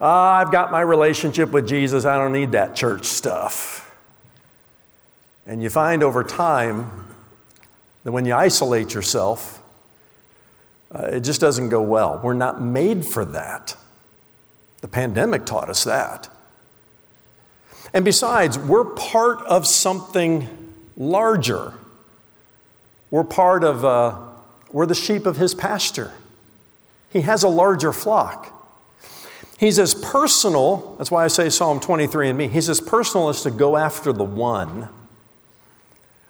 Oh, 0.00 0.06
I've 0.06 0.52
got 0.52 0.70
my 0.70 0.80
relationship 0.80 1.50
with 1.50 1.66
Jesus. 1.66 2.04
I 2.04 2.16
don't 2.18 2.32
need 2.32 2.52
that 2.52 2.76
church 2.76 3.04
stuff. 3.04 3.92
And 5.46 5.62
you 5.62 5.70
find 5.70 6.02
over 6.02 6.22
time 6.22 7.06
that 8.04 8.12
when 8.12 8.24
you 8.24 8.34
isolate 8.34 8.94
yourself, 8.94 9.60
uh, 10.94 11.08
it 11.12 11.20
just 11.20 11.40
doesn't 11.40 11.70
go 11.70 11.82
well. 11.82 12.20
We're 12.22 12.34
not 12.34 12.62
made 12.62 13.04
for 13.04 13.24
that. 13.24 13.76
The 14.82 14.88
pandemic 14.88 15.44
taught 15.46 15.68
us 15.68 15.84
that. 15.84 16.28
And 17.92 18.04
besides, 18.04 18.58
we're 18.58 18.84
part 18.84 19.40
of 19.46 19.66
something 19.66 20.46
larger. 20.96 21.74
We're 23.10 23.24
part 23.24 23.64
of, 23.64 23.84
uh, 23.84 24.18
we're 24.70 24.86
the 24.86 24.94
sheep 24.94 25.26
of 25.26 25.38
his 25.38 25.54
pasture. 25.54 26.12
He 27.10 27.22
has 27.22 27.42
a 27.42 27.48
larger 27.48 27.92
flock. 27.92 28.54
He's 29.58 29.80
as 29.80 29.92
personal, 29.92 30.94
that's 30.98 31.10
why 31.10 31.24
I 31.24 31.28
say 31.28 31.50
Psalm 31.50 31.80
23 31.80 32.28
and 32.28 32.38
me, 32.38 32.46
he's 32.46 32.68
as 32.68 32.80
personal 32.80 33.28
as 33.28 33.42
to 33.42 33.50
go 33.50 33.76
after 33.76 34.12
the 34.12 34.24
one, 34.24 34.88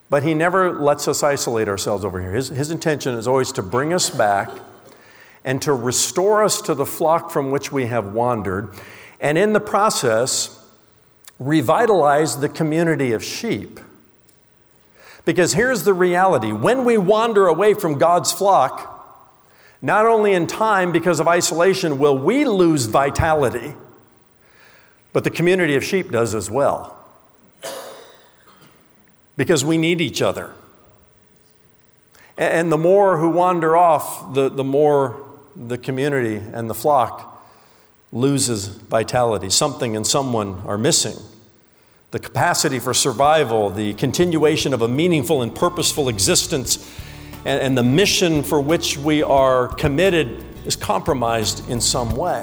but 0.09 0.23
he 0.23 0.33
never 0.33 0.81
lets 0.81 1.07
us 1.07 1.23
isolate 1.23 1.69
ourselves 1.69 2.07
over 2.07 2.23
here. 2.23 2.33
His, 2.33 2.49
his 2.49 2.71
intention 2.71 3.15
is 3.15 3.29
always 3.29 3.53
to 3.53 3.63
bring 3.63 3.93
us 3.93 4.09
back 4.09 4.51
and 5.45 5.61
to 5.61 5.75
restore 5.75 6.43
us 6.43 6.63
to 6.63 6.75
the 6.75 6.87
flock 6.87 7.31
from 7.31 7.51
which 7.51 7.71
we 7.71 7.87
have 7.87 8.15
wandered, 8.15 8.71
and 9.21 9.37
in 9.37 9.53
the 9.53 9.61
process, 9.61 10.67
revitalize 11.39 12.41
the 12.41 12.49
community 12.49 13.13
of 13.13 13.23
sheep. 13.23 13.79
Because 15.27 15.53
here's 15.53 15.83
the 15.83 15.93
reality 15.93 16.51
when 16.51 16.87
we 16.87 16.97
wander 16.97 17.47
away 17.47 17.75
from 17.75 17.99
God's 17.99 18.33
flock, 18.33 18.98
not 19.81 20.07
only 20.07 20.33
in 20.33 20.47
time 20.47 20.93
because 20.93 21.21
of 21.21 21.29
isolation 21.29 21.99
will 21.99 22.19
we 22.19 22.45
lose 22.45 22.87
vitality, 22.87 23.75
but 25.13 25.25
the 25.25 25.31
community 25.31 25.75
of 25.75 25.85
sheep 25.85 26.11
does 26.11 26.35
as 26.35 26.51
well. 26.51 26.97
Because 29.37 29.65
we 29.65 29.79
need 29.79 30.01
each 30.01 30.21
other. 30.21 30.53
And 32.37 32.71
the 32.71 32.79
more 32.79 33.19
who 33.19 33.31
wander 33.31 33.77
off, 33.77 34.35
the, 34.35 34.49
the 34.49 34.65
more 34.65 35.25
the 35.57 35.79
community 35.79 36.37
and 36.37 36.69
the 36.69 36.75
flock 36.75 37.43
loses 38.13 38.67
vitality. 38.67 39.51
Something 39.51 39.97
and 39.97 40.07
someone 40.07 40.63
are 40.65 40.79
missing. 40.79 41.17
The 42.11 42.19
capacity 42.19 42.79
for 42.79 42.95
survival, 42.95 43.71
the 43.71 43.95
continuation 43.95 44.73
of 44.73 44.83
a 44.83 44.89
meaningful 44.89 45.43
and 45.43 45.55
purposeful 45.55 46.09
existence 46.09 46.79
and, 47.45 47.61
and 47.61 47.79
the 47.79 47.83
mission 47.83 48.43
for 48.43 48.61
which 48.61 48.97
we 48.99 49.23
are 49.23 49.69
committed 49.69 50.45
is 50.65 50.77
compromised 50.77 51.69
in 51.71 51.81
some 51.81 52.15
way. 52.15 52.43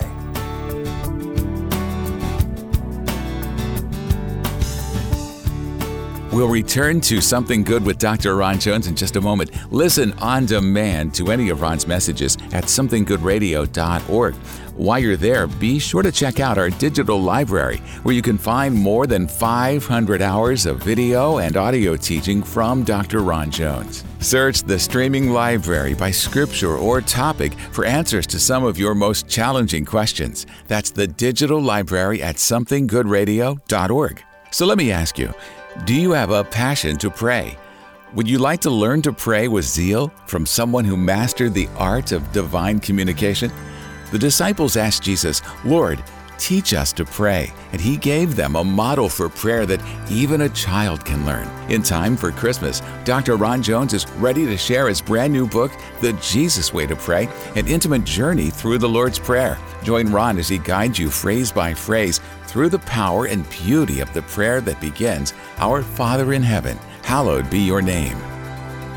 We'll 6.36 6.50
return 6.50 7.00
to 7.02 7.22
Something 7.22 7.64
Good 7.64 7.86
with 7.86 7.98
Dr. 7.98 8.36
Ron 8.36 8.60
Jones 8.60 8.88
in 8.88 8.96
just 8.98 9.16
a 9.16 9.22
moment. 9.22 9.52
Listen 9.72 10.12
on 10.20 10.46
demand 10.46 11.14
to 11.16 11.32
any 11.32 11.48
of 11.48 11.62
Ron's 11.62 11.88
messages 11.88 12.36
at 12.52 12.66
somethinggoodradio.org. 12.66 14.36
While 14.78 15.00
you're 15.00 15.16
there, 15.16 15.48
be 15.48 15.80
sure 15.80 16.04
to 16.04 16.12
check 16.12 16.42
out 16.42 16.58
our 16.58 16.70
digital 16.70 17.22
library 17.22 17.78
where 18.04 18.14
you 18.14 18.22
can 18.22 18.38
find 18.38 18.76
more 18.76 19.08
than 19.08 19.26
500 19.26 20.22
hours 20.22 20.66
of 20.66 20.84
video 20.84 21.38
and 21.38 21.56
audio 21.56 21.96
teaching 21.96 22.44
from 22.44 22.84
Dr. 22.84 23.22
Ron 23.22 23.50
Jones. 23.50 24.04
Search 24.20 24.64
the 24.64 24.78
streaming 24.78 25.30
library 25.30 25.94
by 25.94 26.12
scripture 26.12 26.76
or 26.76 27.00
topic 27.00 27.54
for 27.72 27.86
answers 27.86 28.28
to 28.28 28.38
some 28.38 28.66
of 28.66 28.78
your 28.78 28.94
most 28.94 29.30
challenging 29.30 29.86
questions. 29.86 30.46
That's 30.68 30.92
the 30.92 31.08
digital 31.08 31.62
library 31.62 32.22
at 32.22 32.36
somethinggoodradio.org. 32.36 34.24
So 34.52 34.66
let 34.66 34.78
me 34.78 34.92
ask 34.92 35.18
you 35.18 35.34
do 35.86 35.94
you 35.94 36.12
have 36.12 36.32
a 36.32 36.44
passion 36.44 36.98
to 36.98 37.10
pray? 37.10 37.58
Would 38.14 38.30
you 38.30 38.40
like 38.40 38.60
to 38.62 38.70
learn 38.70 39.02
to 39.04 39.14
pray 39.14 39.48
with 39.48 39.64
zeal 39.64 40.10
from 40.28 40.46
someone 40.46 40.84
who 40.84 40.98
mastered 40.98 41.54
the 41.54 41.70
art 41.78 42.12
of 42.12 42.30
divine 42.34 42.80
communication? 42.80 43.52
The 44.12 44.20
disciples 44.20 44.78
asked 44.78 45.04
Jesus, 45.04 45.42
Lord, 45.64 46.04
teach 46.38 46.74
us 46.74 46.94
to 46.94 47.06
pray, 47.06 47.52
and 47.72 47.82
he 47.82 47.98
gave 47.98 48.36
them 48.36 48.56
a 48.56 48.64
model 48.64 49.10
for 49.10 49.30
prayer 49.30 49.66
that 49.66 49.82
even 50.10 50.42
a 50.42 50.50
child 50.50 51.04
can 51.06 51.26
learn. 51.26 51.50
In 51.72 51.82
time 51.82 52.16
for 52.16 52.32
Christmas, 52.32 52.82
Dr. 53.04 53.36
Ron 53.36 53.64
Jones 53.64 53.94
is 53.94 54.10
ready 54.12 54.46
to 54.46 54.58
share 54.58 54.88
his 54.88 55.02
brand 55.02 55.34
new 55.34 55.48
book, 55.48 55.72
The 56.02 56.14
Jesus 56.14 56.74
Way 56.74 56.86
to 56.88 56.96
Pray 56.96 57.30
An 57.56 57.68
Intimate 57.68 58.04
Journey 58.04 58.50
Through 58.50 58.80
the 58.80 58.90
Lord's 58.90 59.20
Prayer. 59.20 59.58
Join 59.84 60.12
Ron 60.12 60.38
as 60.38 60.50
he 60.50 60.58
guides 60.58 61.00
you 61.00 61.10
phrase 61.10 61.52
by 61.52 61.74
phrase 61.74 62.20
through 62.48 62.70
the 62.70 62.80
power 62.80 63.26
and 63.26 63.50
beauty 63.50 64.00
of 64.00 64.14
the 64.14 64.22
prayer 64.24 64.62
that 64.62 64.80
begins 64.80 65.34
Our 65.58 65.82
Father 65.84 66.34
in 66.34 66.44
Heaven, 66.44 66.78
hallowed 67.02 67.50
be 67.50 67.60
your 67.60 67.82
name. 67.82 68.18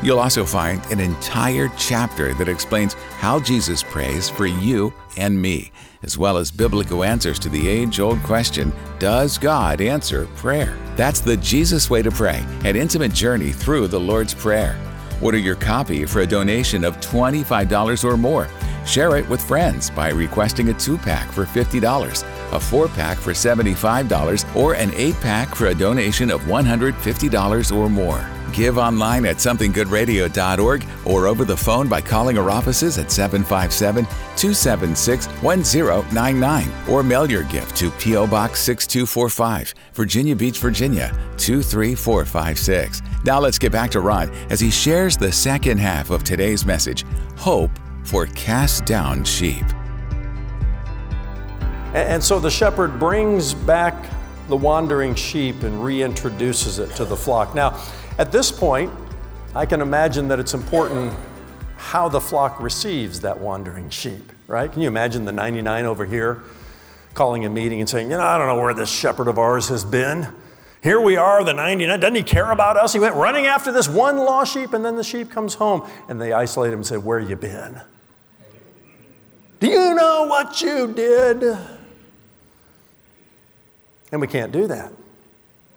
You'll 0.01 0.19
also 0.19 0.45
find 0.45 0.83
an 0.91 1.01
entire 1.01 1.67
chapter 1.77 2.33
that 2.35 2.47
explains 2.47 2.93
how 2.93 3.39
Jesus 3.39 3.83
prays 3.83 4.29
for 4.29 4.45
you 4.45 4.93
and 5.17 5.39
me, 5.39 5.71
as 6.03 6.17
well 6.17 6.37
as 6.37 6.51
biblical 6.51 7.03
answers 7.03 7.37
to 7.39 7.49
the 7.49 7.67
age 7.67 7.99
old 7.99 8.21
question 8.23 8.71
Does 8.97 9.37
God 9.37 9.81
answer 9.81 10.27
prayer? 10.37 10.77
That's 10.95 11.19
the 11.19 11.35
Jesus 11.37 11.89
Way 11.89 12.01
to 12.01 12.11
Pray, 12.11 12.45
an 12.63 12.77
intimate 12.77 13.13
journey 13.13 13.51
through 13.51 13.87
the 13.87 13.99
Lord's 13.99 14.33
Prayer. 14.33 14.79
Order 15.21 15.37
your 15.37 15.57
copy 15.57 16.05
for 16.05 16.21
a 16.21 16.27
donation 16.27 16.85
of 16.85 16.97
$25 17.01 18.05
or 18.05 18.15
more. 18.15 18.47
Share 18.85 19.17
it 19.17 19.27
with 19.27 19.45
friends 19.45 19.89
by 19.89 20.11
requesting 20.11 20.69
a 20.69 20.73
two 20.73 20.97
pack 20.97 21.29
for 21.29 21.45
$50, 21.45 22.23
a 22.53 22.59
four 22.59 22.87
pack 22.87 23.17
for 23.17 23.33
$75, 23.33 24.55
or 24.55 24.75
an 24.75 24.93
eight 24.93 25.15
pack 25.15 25.53
for 25.53 25.67
a 25.67 25.75
donation 25.75 26.31
of 26.31 26.39
$150 26.43 27.75
or 27.75 27.89
more. 27.89 28.38
Give 28.53 28.77
online 28.77 29.25
at 29.25 29.37
somethinggoodradio.org 29.37 30.85
or 31.05 31.27
over 31.27 31.45
the 31.45 31.57
phone 31.57 31.87
by 31.87 32.01
calling 32.01 32.37
our 32.37 32.49
offices 32.49 32.97
at 32.97 33.11
757 33.11 34.05
276 34.05 35.27
1099 35.41 36.71
or 36.89 37.03
mail 37.03 37.29
your 37.29 37.43
gift 37.43 37.75
to 37.77 37.91
P.O. 37.91 38.27
Box 38.27 38.61
6245, 38.61 39.73
Virginia 39.93 40.35
Beach, 40.35 40.59
Virginia 40.59 41.09
23456. 41.37 43.01
Now 43.25 43.39
let's 43.39 43.59
get 43.59 43.71
back 43.71 43.91
to 43.91 43.99
Ron 43.99 44.29
as 44.49 44.59
he 44.59 44.71
shares 44.71 45.17
the 45.17 45.31
second 45.31 45.77
half 45.77 46.09
of 46.09 46.23
today's 46.23 46.65
message 46.65 47.05
Hope 47.35 47.71
for 48.03 48.25
Cast 48.27 48.85
Down 48.85 49.23
Sheep. 49.23 49.65
And 51.93 52.23
so 52.23 52.39
the 52.39 52.51
shepherd 52.51 52.99
brings 52.99 53.53
back 53.53 54.09
the 54.47 54.57
wandering 54.57 55.15
sheep 55.15 55.63
and 55.63 55.75
reintroduces 55.75 56.79
it 56.79 56.95
to 56.95 57.05
the 57.05 57.15
flock. 57.15 57.55
Now, 57.55 57.79
at 58.19 58.33
this 58.33 58.51
point, 58.51 58.91
I 59.55 59.65
can 59.65 59.81
imagine 59.81 60.27
that 60.27 60.39
it's 60.39 60.53
important 60.53 61.17
how 61.77 62.09
the 62.09 62.19
flock 62.19 62.59
receives 62.59 63.21
that 63.21 63.39
wandering 63.39 63.89
sheep, 63.89 64.31
right? 64.45 64.71
Can 64.71 64.81
you 64.81 64.89
imagine 64.89 65.23
the 65.23 65.31
99 65.31 65.85
over 65.85 66.05
here 66.05 66.43
calling 67.13 67.45
a 67.45 67.49
meeting 67.49 67.79
and 67.79 67.89
saying, 67.89 68.11
You 68.11 68.17
know, 68.17 68.23
I 68.23 68.37
don't 68.37 68.47
know 68.47 68.61
where 68.61 68.73
this 68.73 68.89
shepherd 68.89 69.29
of 69.29 69.39
ours 69.39 69.69
has 69.69 69.85
been. 69.85 70.27
Here 70.83 70.99
we 70.99 71.15
are, 71.15 71.43
the 71.45 71.53
99. 71.53 71.99
Doesn't 71.99 72.15
he 72.15 72.23
care 72.23 72.51
about 72.51 72.75
us? 72.75 72.91
He 72.91 72.99
went 72.99 73.15
running 73.15 73.45
after 73.45 73.71
this 73.71 73.87
one 73.87 74.17
lost 74.17 74.53
sheep, 74.53 74.73
and 74.73 74.83
then 74.83 74.97
the 74.97 75.03
sheep 75.03 75.31
comes 75.31 75.53
home, 75.53 75.89
and 76.09 76.19
they 76.19 76.33
isolate 76.33 76.73
him 76.73 76.79
and 76.79 76.85
say, 76.85 76.97
Where 76.97 77.19
you 77.19 77.37
been? 77.37 77.81
Do 79.61 79.67
you 79.67 79.95
know 79.95 80.25
what 80.27 80.61
you 80.61 80.93
did? 80.93 81.57
And 84.11 84.19
we 84.19 84.27
can't 84.27 84.51
do 84.51 84.67
that. 84.67 84.91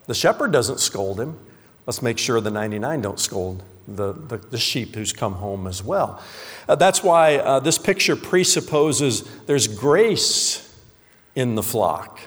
The 0.07 0.15
shepherd 0.15 0.51
doesn't 0.51 0.81
scold 0.81 1.21
him. 1.21 1.39
Let's 1.87 2.03
make 2.03 2.19
sure 2.19 2.41
the 2.41 2.51
99 2.51 3.01
don't 3.01 3.19
scold 3.19 3.63
the, 3.89 4.13
the, 4.13 4.37
the 4.37 4.59
sheep 4.59 4.95
who's 4.95 5.13
come 5.13 5.35
home 5.35 5.67
as 5.67 5.83
well. 5.83 6.23
Uh, 6.69 6.77
that's 6.77 7.03
why 7.03 7.37
uh, 7.37 7.61
this 7.61 7.79
picture 7.79 8.17
presupposes 8.17 9.23
there's 9.47 9.67
grace 9.67 10.69
in 11.35 11.55
the 11.55 11.63
flock. 11.63 12.21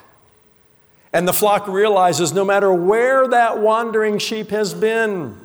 And 1.14 1.28
the 1.28 1.34
flock 1.34 1.68
realizes 1.68 2.34
no 2.34 2.44
matter 2.44 2.74
where 2.74 3.28
that 3.28 3.60
wandering 3.60 4.18
sheep 4.18 4.50
has 4.50 4.74
been, 4.74 5.38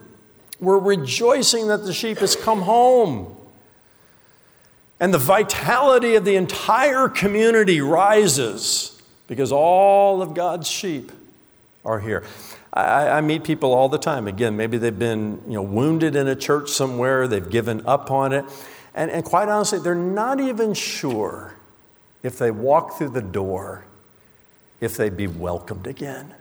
we're 0.58 0.78
rejoicing 0.78 1.68
that 1.68 1.84
the 1.84 1.92
sheep 1.94 2.18
has 2.18 2.34
come 2.34 2.62
home. 2.62 3.36
And 4.98 5.14
the 5.14 5.18
vitality 5.18 6.16
of 6.16 6.24
the 6.24 6.36
entire 6.36 7.08
community 7.08 7.80
rises 7.80 9.00
because 9.28 9.52
all 9.52 10.20
of 10.20 10.34
God's 10.34 10.68
sheep 10.68 11.12
are 11.84 12.00
here. 12.00 12.24
I, 12.72 13.08
I, 13.08 13.20
meet 13.20 13.42
people 13.42 13.74
all 13.74 13.88
the 13.88 13.98
time. 13.98 14.28
Again, 14.28 14.56
maybe 14.56 14.78
they've 14.78 14.96
been 14.96 15.42
you 15.46 15.54
know, 15.54 15.62
wounded 15.62 16.14
in 16.14 16.28
a 16.28 16.36
church 16.36 16.70
somewhere, 16.70 17.26
they've 17.26 17.50
given 17.50 17.84
up 17.86 18.10
on 18.10 18.32
it. 18.32 18.44
And, 18.94 19.10
and 19.10 19.24
quite 19.24 19.48
honestly, 19.48 19.80
they're 19.80 19.94
not 19.94 20.40
even 20.40 20.74
sure 20.74 21.54
if 22.22 22.38
they 22.38 22.50
walk 22.50 22.96
through 22.96 23.10
the 23.10 23.22
door, 23.22 23.84
if 24.80 24.96
they'd 24.96 25.16
be 25.16 25.26
welcomed 25.26 25.86
again. 25.86 26.34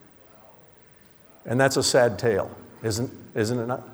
And 1.45 1.59
that's 1.59 1.77
a 1.77 1.83
sad 1.83 2.19
tale, 2.19 2.51
isn't, 2.83 3.11
isn't 3.33 3.57
it 3.57 3.65
not? 3.65 3.87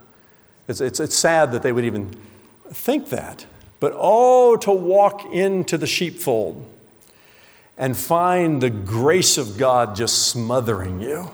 It's, 0.68 0.82
it's, 0.82 1.00
it's 1.00 1.16
sad 1.16 1.52
that 1.54 1.64
they 1.64 1.72
would 1.72 1.86
even 1.86 2.14
think 2.70 3.10
that. 3.10 3.46
But 3.80 3.94
oh, 3.96 4.58
to 4.58 4.72
walk 4.72 5.26
into 5.26 5.78
the 5.78 5.88
sheepfold 5.88 6.66
and 7.78 7.96
find 7.96 8.62
the 8.62 8.70
grace 8.70 9.38
of 9.38 9.58
God 9.58 9.96
just 9.96 10.28
smothering 10.28 11.02
you 11.02 11.30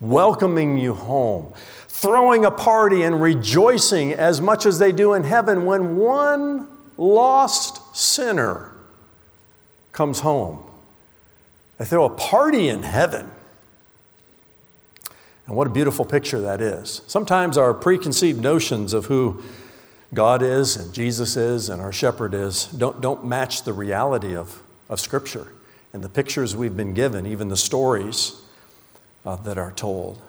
welcoming 0.00 0.78
you 0.78 0.94
home, 0.94 1.52
throwing 1.88 2.44
a 2.44 2.50
party 2.50 3.02
and 3.02 3.20
rejoicing 3.20 4.12
as 4.12 4.40
much 4.40 4.66
as 4.66 4.78
they 4.78 4.92
do 4.92 5.14
in 5.14 5.24
heaven 5.24 5.64
when 5.64 5.96
one 5.96 6.68
lost 6.96 7.96
sinner 7.96 8.72
comes 9.92 10.20
home. 10.20 10.62
They 11.78 11.84
throw 11.84 12.04
a 12.04 12.10
party 12.10 12.68
in 12.68 12.82
heaven. 12.82 13.30
And 15.46 15.56
what 15.56 15.66
a 15.66 15.70
beautiful 15.70 16.04
picture 16.04 16.40
that 16.40 16.60
is. 16.60 17.02
Sometimes 17.06 17.56
our 17.56 17.72
preconceived 17.72 18.42
notions 18.42 18.92
of 18.92 19.06
who 19.06 19.42
God 20.12 20.42
is 20.42 20.76
and 20.76 20.92
Jesus 20.92 21.36
is 21.36 21.68
and 21.68 21.80
our 21.80 21.92
shepherd 21.92 22.34
is 22.34 22.66
don't, 22.66 23.00
don't 23.00 23.24
match 23.24 23.62
the 23.62 23.72
reality 23.72 24.34
of, 24.34 24.62
of 24.88 25.00
Scripture 25.00 25.52
and 25.92 26.02
the 26.02 26.08
pictures 26.08 26.56
we've 26.56 26.76
been 26.76 26.94
given, 26.94 27.26
even 27.26 27.48
the 27.48 27.56
stories 27.56 28.42
uh, 29.26 29.36
that 29.36 29.58
are 29.58 29.72
told. 29.72 30.22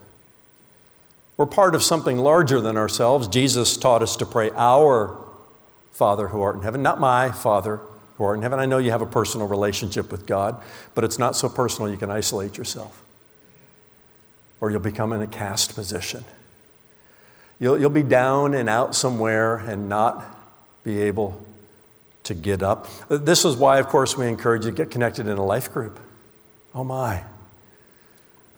We're 1.38 1.46
part 1.46 1.75
of 1.75 1.84
something 1.84 2.18
larger 2.18 2.60
than 2.60 2.77
ourselves. 2.77 3.27
Jesus 3.27 3.77
taught 3.77 4.01
us 4.01 4.16
to 4.18 4.25
pray, 4.25 4.50
Our 4.56 5.16
Father 5.92 6.30
who 6.30 6.42
art 6.42 6.56
in 6.56 6.63
heaven, 6.63 6.82
not 6.82 7.00
my 7.00 7.32
Father 7.32 7.80
who 8.18 8.24
art 8.24 8.38
in 8.38 8.42
heaven. 8.42 8.60
I 8.60 8.66
know 8.66 8.80
you 8.80 8.92
have 8.92 9.01
a 9.04 9.08
personal 9.08 9.48
relationship 9.48 10.12
with 10.12 10.25
God, 10.25 10.62
but 10.96 11.04
it's 11.04 11.20
not 11.20 11.36
so 11.36 11.48
personal 11.48 11.92
you 11.92 11.98
can 11.98 12.10
isolate 12.10 12.58
yourself 12.58 13.04
or 14.60 14.72
you'll 14.72 14.80
become 14.80 15.13
in 15.13 15.22
a 15.22 15.27
cast 15.27 15.75
position. 15.75 16.24
You'll, 17.60 17.80
you'll 17.80 17.89
be 17.89 18.04
down 18.04 18.54
and 18.54 18.70
out 18.70 18.96
somewhere 18.96 19.58
and 19.58 19.89
not 19.89 20.25
be 20.84 21.01
able 21.01 21.44
to 22.24 22.34
get 22.34 22.62
up. 22.62 22.88
This 23.10 23.46
is 23.46 23.56
why, 23.56 23.80
of 23.80 23.88
course, 23.88 24.18
we 24.18 24.27
encourage 24.27 24.66
you 24.66 24.72
to 24.72 24.77
get 24.77 24.92
connected 24.92 25.27
in 25.27 25.38
a 25.38 25.46
life 25.46 25.72
group. 25.72 26.00
Oh 26.74 26.84
my. 26.84 27.24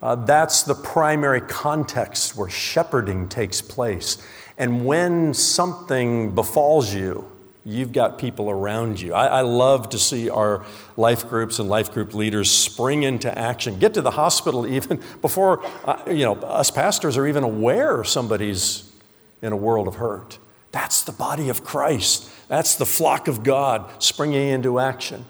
Uh, 0.02 0.14
that's 0.14 0.62
the 0.62 0.74
primary 0.74 1.40
context 1.40 2.36
where 2.36 2.48
shepherding 2.48 3.28
takes 3.28 3.60
place. 3.60 4.16
And 4.56 4.84
when 4.84 5.34
something 5.34 6.34
befalls 6.34 6.94
you, 6.94 7.30
you've 7.64 7.92
got 7.92 8.18
people 8.18 8.48
around 8.50 9.00
you. 9.00 9.12
I, 9.12 9.26
I, 9.26 9.40
love 9.42 9.90
to 9.90 9.98
see 9.98 10.30
our 10.30 10.64
life 10.96 11.28
groups 11.28 11.58
and 11.58 11.68
life 11.68 11.92
group 11.92 12.14
leaders 12.14 12.50
spring 12.50 13.02
into 13.02 13.36
action, 13.38 13.78
get 13.78 13.94
to 13.94 14.00
the 14.00 14.12
hospital 14.12 14.66
even 14.74 15.02
before 15.20 15.62
uh, 15.84 16.02
you 16.06 16.24
know 16.24 16.34
us 16.34 16.70
pastors 16.70 17.18
are 17.18 17.26
even 17.26 17.44
aware 17.44 18.02
somebody's 18.02 18.90
in 19.42 19.52
a 19.52 19.56
world 19.56 19.86
of 19.86 19.96
hurt. 19.96 20.38
That's 20.72 21.02
the 21.02 21.12
body 21.12 21.48
of 21.50 21.64
Christ. 21.64 22.30
That's 22.48 22.76
the 22.76 22.86
flock 22.86 23.28
of 23.28 23.42
God 23.42 24.02
springing 24.02 24.48
into 24.48 24.78
action 24.78 25.26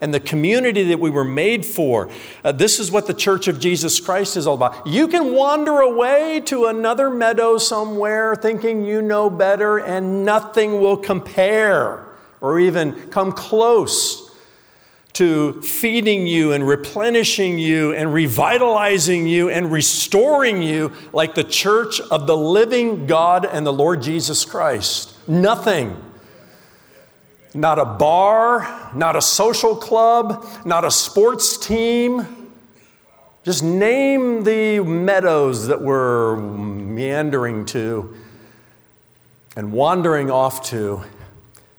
and 0.00 0.14
the 0.14 0.20
community 0.20 0.84
that 0.84 1.00
we 1.00 1.10
were 1.10 1.24
made 1.24 1.64
for. 1.66 2.10
Uh, 2.42 2.52
this 2.52 2.80
is 2.80 2.90
what 2.90 3.06
the 3.06 3.14
Church 3.14 3.48
of 3.48 3.60
Jesus 3.60 4.00
Christ 4.00 4.36
is 4.36 4.46
all 4.46 4.54
about. 4.54 4.86
You 4.86 5.08
can 5.08 5.32
wander 5.34 5.80
away 5.80 6.40
to 6.46 6.66
another 6.66 7.10
meadow 7.10 7.58
somewhere 7.58 8.34
thinking 8.36 8.84
you 8.84 9.02
know 9.02 9.28
better, 9.28 9.78
and 9.78 10.24
nothing 10.24 10.80
will 10.80 10.96
compare 10.96 12.06
or 12.40 12.58
even 12.58 13.10
come 13.10 13.32
close 13.32 14.30
to 15.12 15.60
feeding 15.62 16.26
you 16.26 16.52
and 16.52 16.66
replenishing 16.66 17.58
you 17.58 17.92
and 17.92 18.14
revitalizing 18.14 19.26
you 19.26 19.50
and 19.50 19.72
restoring 19.72 20.62
you 20.62 20.92
like 21.12 21.34
the 21.34 21.44
church 21.44 22.00
of 22.00 22.26
the 22.26 22.36
living 22.36 23.06
God 23.06 23.44
and 23.44 23.66
the 23.66 23.72
Lord 23.72 24.02
Jesus 24.02 24.44
Christ. 24.44 25.16
Nothing 25.28 26.00
not 27.54 27.78
a 27.78 27.84
bar, 27.84 28.90
not 28.94 29.16
a 29.16 29.22
social 29.22 29.74
club, 29.74 30.46
not 30.64 30.84
a 30.84 30.90
sports 30.90 31.56
team. 31.56 32.26
Just 33.42 33.62
name 33.62 34.44
the 34.44 34.80
meadows 34.80 35.66
that 35.68 35.80
we're 35.80 36.36
meandering 36.36 37.64
to 37.66 38.14
and 39.56 39.72
wandering 39.72 40.30
off 40.30 40.62
to, 40.64 41.02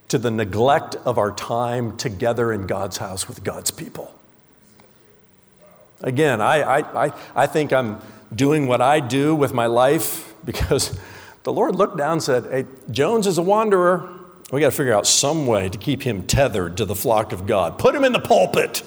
to 0.08 0.18
the 0.18 0.30
neglect 0.30 0.96
of 0.96 1.18
our 1.18 1.32
time 1.32 1.96
together 1.96 2.52
in 2.52 2.66
God's 2.66 2.98
house 2.98 3.28
with 3.28 3.42
God's 3.42 3.70
people. 3.70 4.14
Again, 6.02 6.40
I, 6.40 6.62
I, 6.62 7.06
I, 7.06 7.12
I 7.34 7.46
think 7.46 7.72
I'm 7.72 8.00
doing 8.34 8.66
what 8.66 8.80
I 8.80 9.00
do 9.00 9.34
with 9.34 9.54
my 9.54 9.66
life 9.66 10.34
because 10.44 10.98
the 11.44 11.52
Lord 11.52 11.76
looked 11.76 11.96
down 11.96 12.12
and 12.12 12.22
said, 12.22 12.44
Hey, 12.50 12.66
Jones 12.90 13.26
is 13.26 13.38
a 13.38 13.42
wanderer. 13.42 14.18
We 14.52 14.60
got 14.60 14.66
to 14.66 14.76
figure 14.76 14.92
out 14.92 15.06
some 15.06 15.46
way 15.46 15.70
to 15.70 15.78
keep 15.78 16.02
him 16.02 16.24
tethered 16.26 16.76
to 16.76 16.84
the 16.84 16.94
flock 16.94 17.32
of 17.32 17.46
God. 17.46 17.78
Put 17.78 17.94
him 17.94 18.04
in 18.04 18.12
the 18.12 18.20
pulpit. 18.20 18.82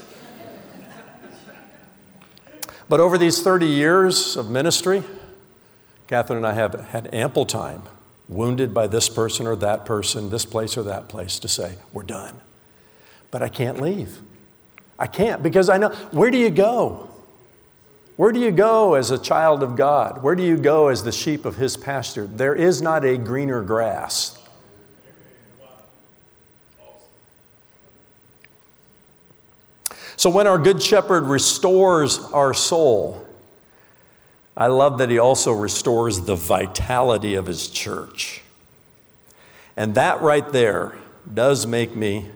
But 2.87 2.99
over 2.99 3.17
these 3.17 3.41
30 3.41 3.65
years 3.65 4.37
of 4.37 4.47
ministry, 4.47 5.03
Catherine 6.05 6.37
and 6.37 6.45
I 6.45 6.53
have 6.53 6.89
had 6.89 7.11
ample 7.11 7.47
time, 7.47 7.81
wounded 8.29 8.75
by 8.75 8.85
this 8.85 9.09
person 9.09 9.47
or 9.47 9.55
that 9.55 9.87
person, 9.87 10.29
this 10.29 10.45
place 10.45 10.77
or 10.77 10.83
that 10.83 11.07
place, 11.07 11.39
to 11.39 11.47
say, 11.47 11.77
we're 11.91 12.03
done. 12.03 12.41
But 13.31 13.41
I 13.41 13.49
can't 13.49 13.81
leave. 13.81 14.19
I 14.99 15.07
can't 15.07 15.41
because 15.41 15.67
I 15.67 15.79
know 15.79 15.89
where 16.11 16.29
do 16.29 16.37
you 16.37 16.51
go? 16.51 17.09
Where 18.17 18.31
do 18.31 18.39
you 18.39 18.51
go 18.51 18.93
as 18.93 19.09
a 19.09 19.17
child 19.17 19.63
of 19.63 19.75
God? 19.75 20.21
Where 20.21 20.35
do 20.35 20.43
you 20.43 20.57
go 20.57 20.89
as 20.89 21.03
the 21.03 21.11
sheep 21.11 21.43
of 21.43 21.55
his 21.55 21.75
pasture? 21.75 22.27
There 22.27 22.53
is 22.53 22.83
not 22.83 23.03
a 23.03 23.17
greener 23.17 23.63
grass. 23.63 24.37
So 30.17 30.29
when 30.29 30.47
our 30.47 30.57
Good 30.57 30.81
Shepherd 30.81 31.25
restores 31.25 32.19
our 32.19 32.53
soul, 32.53 33.25
I 34.57 34.67
love 34.67 34.99
that 34.99 35.09
he 35.09 35.19
also 35.19 35.51
restores 35.51 36.21
the 36.21 36.35
vitality 36.35 37.35
of 37.35 37.45
his 37.45 37.67
church. 37.67 38.41
And 39.75 39.95
that 39.95 40.21
right 40.21 40.49
there 40.51 40.95
does 41.33 41.67
make 41.67 41.95
me 41.95 42.29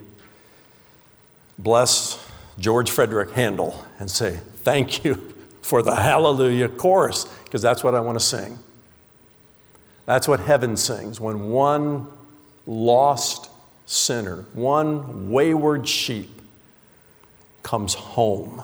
bless 1.57 2.25
George 2.59 2.91
Frederick 2.91 3.31
Handel 3.31 3.85
and 3.99 4.11
say, 4.11 4.39
Thank 4.57 5.05
you 5.05 5.33
for 5.61 5.81
the 5.81 5.95
Hallelujah 5.95 6.67
chorus, 6.67 7.25
because 7.45 7.61
that's 7.61 7.83
what 7.83 7.95
I 7.95 8.01
want 8.01 8.19
to 8.19 8.25
sing. 8.25 8.59
That's 10.05 10.27
what 10.27 10.39
heaven 10.39 10.75
sings 10.75 11.19
when 11.19 11.49
one 11.49 12.07
lost 12.65 13.49
sinner, 13.85 14.45
one 14.53 15.31
wayward 15.31 15.87
sheep, 15.87 16.38
comes 17.63 17.93
home. 17.93 18.63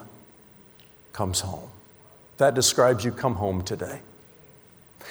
Comes 1.12 1.40
home. 1.40 1.70
That 2.38 2.54
describes 2.54 3.04
you, 3.04 3.12
come 3.12 3.36
home 3.36 3.62
today. 3.62 4.00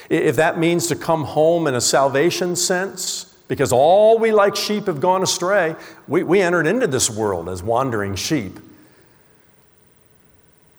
If 0.10 0.36
that 0.36 0.60
means 0.60 0.88
to 0.88 0.96
come 0.96 1.24
home 1.24 1.68
in 1.68 1.74
a 1.74 1.82
salvation 1.82 2.56
sense, 2.56 3.36
because 3.48 3.72
all 3.72 4.18
we 4.18 4.32
like 4.32 4.56
sheep 4.56 4.88
have 4.88 5.00
gone 5.00 5.24
astray, 5.24 5.76
we, 6.08 6.24
we 6.24 6.42
entered 6.42 6.68
into 6.68 6.88
this 6.88 7.10
world 7.10 7.50
as 7.50 7.64
wandering 7.64 8.16
sheep. 8.16 8.60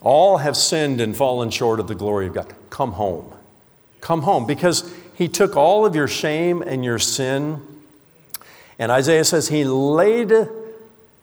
All 0.01 0.39
have 0.39 0.57
sinned 0.57 1.01
and 1.01 1.17
fallen 1.17 1.51
short 1.51 1.81
of 1.81 1.89
the 1.89 1.95
glory 1.95 2.27
of 2.27 2.35
God. 2.35 2.55
Come 2.71 2.93
home. 2.93 3.33
Come 4.01 4.23
home 4.23 4.47
because 4.47 4.93
He 5.15 5.27
took 5.27 5.57
all 5.57 5.87
of 5.87 5.95
your 5.95 6.09
shame 6.09 6.63
and 6.63 6.85
your 6.85 6.99
sin. 6.99 7.63
And 8.79 8.93
Isaiah 8.93 9.25
says 9.25 9.49
He 9.49 9.65
laid 9.65 10.33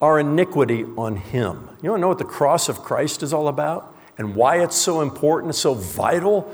our 0.03 0.19
iniquity 0.19 0.83
on 0.97 1.15
Him. 1.15 1.69
You 1.81 1.91
want 1.91 1.99
to 1.99 2.01
know 2.01 2.09
what 2.09 2.17
the 2.17 2.25
cross 2.25 2.67
of 2.67 2.79
Christ 2.79 3.23
is 3.23 3.31
all 3.31 3.47
about 3.47 3.95
and 4.17 4.35
why 4.35 4.61
it's 4.61 4.75
so 4.75 4.99
important, 4.99 5.55
so 5.55 5.73
vital 5.73 6.53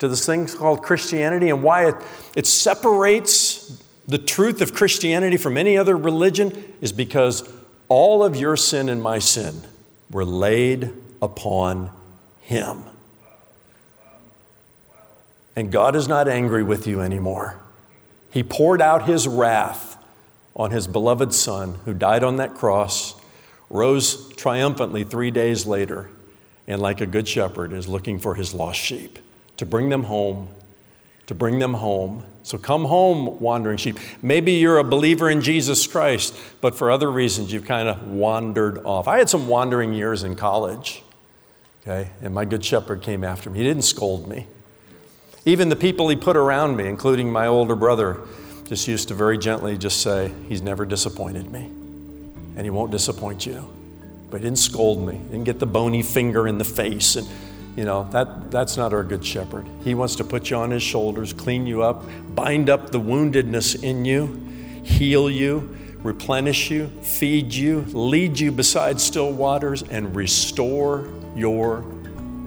to 0.00 0.06
this 0.06 0.26
thing 0.26 0.46
called 0.46 0.82
Christianity 0.82 1.48
and 1.48 1.62
why 1.62 1.88
it, 1.88 1.94
it 2.36 2.46
separates 2.46 3.82
the 4.06 4.18
truth 4.18 4.60
of 4.60 4.74
Christianity 4.74 5.38
from 5.38 5.56
any 5.56 5.78
other 5.78 5.96
religion 5.96 6.74
is 6.82 6.92
because 6.92 7.50
all 7.88 8.22
of 8.22 8.36
your 8.36 8.54
sin 8.54 8.90
and 8.90 9.02
my 9.02 9.18
sin 9.18 9.62
were 10.10 10.26
laid 10.26 10.92
upon 11.22 11.90
Him. 12.42 12.82
And 15.56 15.72
God 15.72 15.96
is 15.96 16.06
not 16.06 16.28
angry 16.28 16.62
with 16.62 16.86
you 16.86 17.00
anymore. 17.00 17.62
He 18.30 18.42
poured 18.42 18.82
out 18.82 19.08
His 19.08 19.26
wrath 19.26 19.89
on 20.60 20.70
his 20.72 20.86
beloved 20.86 21.32
Son 21.32 21.78
who 21.86 21.94
died 21.94 22.22
on 22.22 22.36
that 22.36 22.54
cross, 22.54 23.18
rose 23.70 24.28
triumphantly 24.34 25.02
three 25.04 25.30
days 25.30 25.64
later, 25.64 26.10
and 26.66 26.82
like 26.82 27.00
a 27.00 27.06
good 27.06 27.26
shepherd 27.26 27.72
is 27.72 27.88
looking 27.88 28.18
for 28.18 28.34
his 28.34 28.52
lost 28.52 28.78
sheep 28.78 29.18
to 29.56 29.64
bring 29.64 29.88
them 29.88 30.02
home. 30.02 30.50
To 31.28 31.34
bring 31.34 31.60
them 31.60 31.72
home. 31.74 32.24
So 32.42 32.58
come 32.58 32.84
home, 32.84 33.40
wandering 33.40 33.78
sheep. 33.78 33.98
Maybe 34.20 34.52
you're 34.52 34.76
a 34.76 34.84
believer 34.84 35.30
in 35.30 35.40
Jesus 35.40 35.86
Christ, 35.86 36.36
but 36.60 36.74
for 36.74 36.90
other 36.90 37.10
reasons 37.10 37.54
you've 37.54 37.64
kind 37.64 37.88
of 37.88 38.08
wandered 38.08 38.84
off. 38.84 39.08
I 39.08 39.16
had 39.16 39.30
some 39.30 39.48
wandering 39.48 39.94
years 39.94 40.24
in 40.24 40.36
college, 40.36 41.02
okay, 41.80 42.10
and 42.20 42.34
my 42.34 42.44
good 42.44 42.62
shepherd 42.62 43.00
came 43.00 43.24
after 43.24 43.48
me. 43.48 43.60
He 43.60 43.64
didn't 43.64 43.84
scold 43.84 44.28
me. 44.28 44.46
Even 45.46 45.70
the 45.70 45.76
people 45.76 46.10
he 46.10 46.16
put 46.16 46.36
around 46.36 46.76
me, 46.76 46.86
including 46.86 47.32
my 47.32 47.46
older 47.46 47.76
brother, 47.76 48.20
just 48.70 48.86
used 48.86 49.08
to 49.08 49.14
very 49.14 49.36
gently 49.36 49.76
just 49.76 50.00
say, 50.00 50.32
He's 50.48 50.62
never 50.62 50.86
disappointed 50.86 51.50
me, 51.50 51.62
and 52.54 52.60
He 52.60 52.70
won't 52.70 52.92
disappoint 52.92 53.44
you. 53.44 53.68
But 54.30 54.42
He 54.42 54.44
didn't 54.44 54.60
scold 54.60 55.04
me, 55.04 55.20
didn't 55.28 55.42
get 55.42 55.58
the 55.58 55.66
bony 55.66 56.04
finger 56.04 56.46
in 56.46 56.56
the 56.56 56.64
face 56.64 57.16
and 57.16 57.28
you 57.76 57.84
know, 57.84 58.08
that, 58.10 58.50
that's 58.50 58.76
not 58.76 58.92
our 58.92 59.02
good 59.02 59.24
shepherd. 59.24 59.66
He 59.82 59.94
wants 59.94 60.16
to 60.16 60.24
put 60.24 60.50
you 60.50 60.56
on 60.56 60.70
his 60.70 60.82
shoulders, 60.82 61.32
clean 61.32 61.66
you 61.66 61.82
up, 61.82 62.04
bind 62.34 62.68
up 62.68 62.90
the 62.90 63.00
woundedness 63.00 63.82
in 63.82 64.04
you, 64.04 64.40
heal 64.82 65.30
you, 65.30 65.76
replenish 66.02 66.70
you, 66.70 66.88
feed 67.00 67.54
you, 67.54 67.82
lead 67.92 68.38
you 68.38 68.50
beside 68.50 69.00
still 69.00 69.32
waters, 69.32 69.82
and 69.84 70.14
restore 70.14 71.08
your 71.36 71.82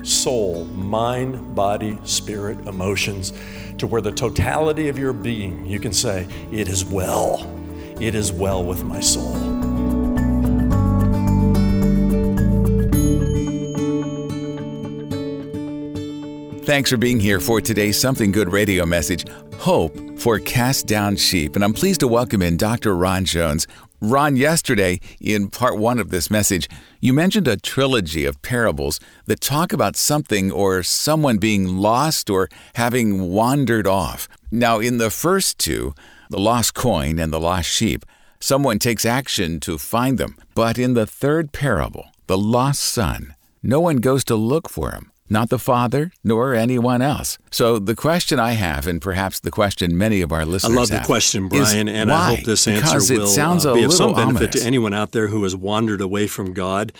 soul, 0.04 0.66
mind, 0.66 1.56
body, 1.56 1.98
spirit, 2.04 2.68
emotions 2.68 3.34
to 3.78 3.88
where 3.88 4.02
the 4.02 4.12
totality 4.12 4.90
of 4.90 5.00
your 5.00 5.14
being, 5.14 5.66
you 5.66 5.80
can 5.80 5.94
say, 5.94 6.28
It 6.52 6.68
is 6.68 6.86
well. 6.86 7.50
It 8.00 8.16
is 8.16 8.32
well 8.32 8.64
with 8.64 8.84
my 8.84 9.00
soul. 9.00 9.34
Thanks 16.64 16.90
for 16.90 16.98
being 16.98 17.20
here 17.20 17.42
for 17.42 17.60
today's 17.60 18.00
Something 18.00 18.32
Good 18.32 18.52
radio 18.52 18.86
message 18.86 19.26
Hope 19.58 19.98
for 20.18 20.40
Cast 20.40 20.88
Down 20.88 21.16
Sheep. 21.16 21.56
And 21.56 21.64
I'm 21.64 21.74
pleased 21.74 22.00
to 22.00 22.08
welcome 22.08 22.42
in 22.42 22.58
Dr. 22.58 22.96
Ron 22.96 23.26
Jones. 23.26 23.68
Ron, 24.06 24.36
yesterday, 24.36 25.00
in 25.22 25.48
part 25.48 25.78
one 25.78 25.98
of 25.98 26.10
this 26.10 26.30
message, 26.30 26.68
you 27.00 27.14
mentioned 27.14 27.48
a 27.48 27.56
trilogy 27.56 28.26
of 28.26 28.42
parables 28.42 29.00
that 29.28 29.40
talk 29.40 29.72
about 29.72 29.96
something 29.96 30.52
or 30.52 30.84
someone 30.84 31.38
being 31.38 31.78
lost 31.78 32.30
or 32.30 32.50
having 32.76 33.32
wandered 33.32 33.88
off. 33.88 34.28
Now, 34.52 34.80
in 34.80 34.98
the 34.98 35.10
first 35.10 35.58
two, 35.58 35.96
the 36.30 36.38
lost 36.38 36.74
coin 36.74 37.18
and 37.18 37.32
the 37.32 37.40
lost 37.40 37.70
sheep, 37.70 38.06
someone 38.42 38.78
takes 38.78 39.06
action 39.06 39.62
to 39.62 39.78
find 39.78 40.18
them. 40.18 40.36
But 40.54 40.78
in 40.78 40.96
the 40.96 41.08
third 41.08 41.54
parable, 41.54 42.08
the 42.28 42.38
lost 42.38 42.84
son, 42.84 43.36
no 43.64 43.80
one 43.80 43.98
goes 43.98 44.26
to 44.26 44.36
look 44.36 44.70
for 44.70 44.92
him 44.92 45.13
not 45.30 45.50
the 45.50 45.60
Father, 45.60 46.12
nor 46.24 46.54
anyone 46.54 47.02
else. 47.02 47.38
So 47.52 47.80
the 47.80 47.96
question 47.96 48.40
I 48.40 48.52
have, 48.52 48.88
and 48.88 49.02
perhaps 49.02 49.40
the 49.40 49.52
question 49.52 49.98
many 49.98 50.22
of 50.22 50.32
our 50.32 50.46
listeners 50.46 50.76
I 50.76 50.80
love 50.80 50.90
have, 50.90 51.02
the 51.02 51.06
question, 51.06 51.48
Brian, 51.48 51.88
and 51.90 52.10
why? 52.10 52.16
I 52.16 52.36
hope 52.36 52.46
this 52.46 52.68
answer 52.68 52.86
because 52.86 53.10
will 53.10 53.28
sounds 53.28 53.66
uh, 53.66 53.74
be 53.74 53.84
of 53.84 53.94
some 53.94 54.14
benefit 54.14 54.36
ominous. 54.36 54.62
to 54.62 54.68
anyone 54.68 54.94
out 54.94 55.12
there 55.12 55.28
who 55.28 55.44
has 55.44 55.56
wandered 55.56 56.02
away 56.02 56.28
from 56.28 56.54
God 56.54 56.92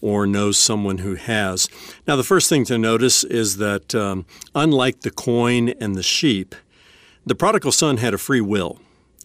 or 0.00 0.26
knows 0.26 0.58
someone 0.58 0.98
who 0.98 1.14
has. 1.14 1.68
Now, 2.06 2.16
the 2.16 2.24
first 2.24 2.48
thing 2.48 2.64
to 2.66 2.76
notice 2.76 3.24
is 3.24 3.56
that 3.58 3.94
um, 3.94 4.26
unlike 4.54 5.00
the 5.00 5.10
coin 5.10 5.70
and 5.70 5.94
the 5.94 6.02
sheep, 6.02 6.54
the 7.24 7.34
prodigal 7.34 7.72
son 7.72 7.98
had 7.98 8.12
a 8.12 8.18
free 8.18 8.40
will. 8.40 8.80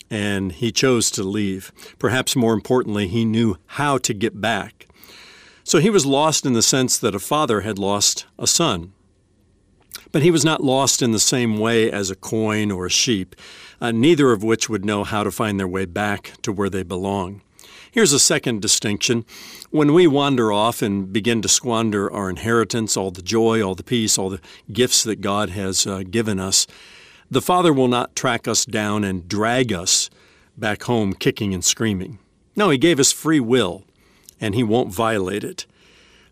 And 0.09 0.53
he 0.53 0.71
chose 0.71 1.11
to 1.11 1.23
leave. 1.23 1.73
Perhaps 1.99 2.33
more 2.33 2.53
importantly, 2.53 3.09
he 3.09 3.25
knew 3.25 3.57
how 3.65 3.97
to 3.97 4.13
get 4.13 4.39
back. 4.39 4.86
So 5.67 5.79
he 5.79 5.89
was 5.89 6.05
lost 6.05 6.45
in 6.45 6.53
the 6.53 6.61
sense 6.61 6.97
that 6.97 7.13
a 7.13 7.19
father 7.19 7.59
had 7.59 7.77
lost 7.77 8.25
a 8.39 8.47
son. 8.47 8.93
But 10.13 10.21
he 10.21 10.31
was 10.31 10.45
not 10.45 10.63
lost 10.63 11.01
in 11.01 11.11
the 11.11 11.19
same 11.19 11.59
way 11.59 11.91
as 11.91 12.09
a 12.09 12.15
coin 12.15 12.71
or 12.71 12.85
a 12.85 12.89
sheep, 12.89 13.35
uh, 13.81 13.91
neither 13.91 14.31
of 14.31 14.43
which 14.43 14.69
would 14.69 14.85
know 14.85 15.03
how 15.03 15.23
to 15.23 15.29
find 15.29 15.59
their 15.59 15.67
way 15.67 15.83
back 15.83 16.31
to 16.43 16.53
where 16.53 16.69
they 16.69 16.83
belong. 16.83 17.41
Here's 17.91 18.13
a 18.13 18.19
second 18.19 18.61
distinction. 18.61 19.25
When 19.69 19.93
we 19.93 20.07
wander 20.07 20.53
off 20.53 20.81
and 20.81 21.11
begin 21.11 21.41
to 21.41 21.49
squander 21.49 22.09
our 22.13 22.29
inheritance, 22.29 22.95
all 22.95 23.11
the 23.11 23.21
joy, 23.21 23.61
all 23.61 23.75
the 23.75 23.83
peace, 23.83 24.17
all 24.17 24.29
the 24.29 24.41
gifts 24.71 25.03
that 25.03 25.19
God 25.19 25.49
has 25.49 25.85
uh, 25.85 26.03
given 26.09 26.39
us, 26.39 26.65
the 27.29 27.41
Father 27.41 27.73
will 27.73 27.89
not 27.89 28.15
track 28.15 28.47
us 28.47 28.63
down 28.63 29.03
and 29.03 29.27
drag 29.27 29.73
us 29.73 30.09
back 30.55 30.83
home 30.83 31.11
kicking 31.11 31.53
and 31.53 31.65
screaming. 31.65 32.19
No, 32.55 32.69
He 32.69 32.77
gave 32.77 33.01
us 33.01 33.11
free 33.11 33.41
will, 33.41 33.83
and 34.39 34.55
He 34.55 34.63
won't 34.63 34.93
violate 34.93 35.43
it. 35.43 35.65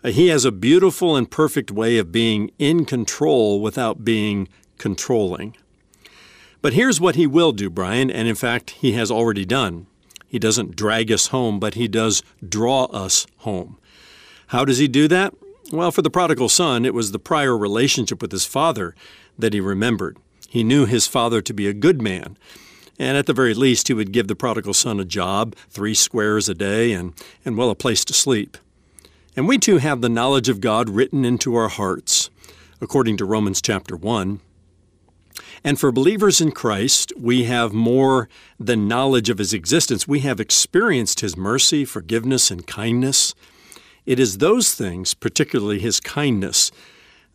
Uh, 0.03 0.09
He 0.09 0.27
has 0.27 0.45
a 0.45 0.51
beautiful 0.51 1.15
and 1.15 1.29
perfect 1.29 1.71
way 1.71 1.97
of 1.97 2.11
being 2.11 2.51
in 2.59 2.85
control 2.85 3.61
without 3.61 4.03
being 4.03 4.47
controlling. 4.77 5.55
But 6.61 6.73
here's 6.73 6.99
what 7.01 7.15
He 7.15 7.27
will 7.27 7.51
do, 7.51 7.69
Brian, 7.69 8.09
and 8.09 8.27
in 8.27 8.35
fact, 8.35 8.71
He 8.71 8.93
has 8.93 9.11
already 9.11 9.45
done. 9.45 9.87
He 10.27 10.39
doesn't 10.39 10.75
drag 10.75 11.11
us 11.11 11.27
home, 11.27 11.59
but 11.59 11.75
He 11.75 11.87
does 11.87 12.23
draw 12.47 12.85
us 12.85 13.27
home. 13.37 13.77
How 14.47 14.65
does 14.65 14.79
He 14.79 14.87
do 14.87 15.07
that? 15.07 15.33
Well, 15.71 15.91
for 15.91 16.03
the 16.03 16.11
prodigal 16.11 16.49
son, 16.49 16.85
it 16.85 16.93
was 16.93 17.11
the 17.11 17.19
prior 17.19 17.57
relationship 17.57 18.21
with 18.21 18.31
his 18.31 18.45
father 18.45 18.93
that 19.37 19.53
he 19.53 19.59
remembered. 19.59 20.17
He 20.47 20.63
knew 20.63 20.85
his 20.85 21.07
father 21.07 21.41
to 21.41 21.53
be 21.53 21.67
a 21.67 21.73
good 21.73 22.01
man, 22.01 22.37
and 22.97 23.17
at 23.17 23.25
the 23.25 23.33
very 23.33 23.53
least, 23.53 23.87
he 23.87 23.93
would 23.93 24.11
give 24.11 24.27
the 24.27 24.35
prodigal 24.35 24.73
son 24.73 24.99
a 24.99 25.05
job, 25.05 25.55
three 25.69 25.93
squares 25.93 26.47
a 26.47 26.53
day, 26.53 26.93
and, 26.93 27.13
and 27.43 27.57
well, 27.57 27.69
a 27.69 27.75
place 27.75 28.05
to 28.05 28.13
sleep. 28.13 28.57
And 29.35 29.47
we 29.47 29.57
too 29.57 29.77
have 29.77 30.01
the 30.01 30.09
knowledge 30.09 30.47
of 30.47 30.61
God 30.61 30.89
written 30.89 31.25
into 31.25 31.55
our 31.55 31.67
hearts, 31.67 32.29
according 32.79 33.17
to 33.17 33.25
Romans 33.25 33.61
chapter 33.61 33.97
1. 33.97 34.39
And 35.63 35.79
for 35.79 35.91
believers 35.91 36.39
in 36.39 36.51
Christ, 36.51 37.11
we 37.17 37.43
have 37.45 37.73
more 37.73 38.29
than 38.59 38.87
knowledge 38.87 39.29
of 39.29 39.39
His 39.39 39.53
existence. 39.53 40.07
We 40.07 40.21
have 40.21 40.39
experienced 40.39 41.19
His 41.19 41.35
mercy, 41.35 41.83
forgiveness, 41.83 42.49
and 42.49 42.65
kindness. 42.65 43.35
It 44.05 44.19
is 44.19 44.37
those 44.37 44.73
things, 44.73 45.13
particularly 45.13 45.79
His 45.79 45.99
kindness, 45.99 46.71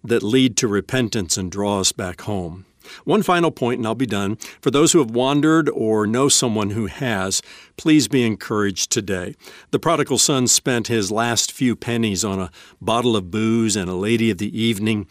that 0.02 0.22
lead 0.22 0.56
to 0.58 0.68
repentance 0.68 1.36
and 1.36 1.50
draw 1.50 1.80
us 1.80 1.92
back 1.92 2.22
home. 2.22 2.64
One 3.04 3.22
final 3.22 3.50
point, 3.50 3.78
and 3.78 3.86
I'll 3.86 3.94
be 3.94 4.06
done. 4.06 4.36
For 4.60 4.70
those 4.70 4.92
who 4.92 4.98
have 4.98 5.10
wandered 5.10 5.68
or 5.68 6.06
know 6.06 6.28
someone 6.28 6.70
who 6.70 6.86
has, 6.86 7.42
please 7.76 8.08
be 8.08 8.24
encouraged 8.26 8.90
today. 8.90 9.34
The 9.70 9.78
prodigal 9.78 10.18
son 10.18 10.46
spent 10.46 10.88
his 10.88 11.10
last 11.10 11.52
few 11.52 11.76
pennies 11.76 12.24
on 12.24 12.38
a 12.38 12.50
bottle 12.80 13.16
of 13.16 13.30
booze 13.30 13.76
and 13.76 13.90
a 13.90 13.94
lady 13.94 14.30
of 14.30 14.38
the 14.38 14.58
evening. 14.58 15.06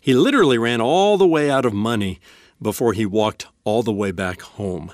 He 0.00 0.14
literally 0.14 0.58
ran 0.58 0.80
all 0.80 1.16
the 1.16 1.26
way 1.26 1.50
out 1.50 1.64
of 1.64 1.72
money 1.72 2.20
before 2.60 2.92
he 2.92 3.06
walked 3.06 3.46
all 3.64 3.82
the 3.82 3.92
way 3.92 4.10
back 4.10 4.40
home. 4.42 4.92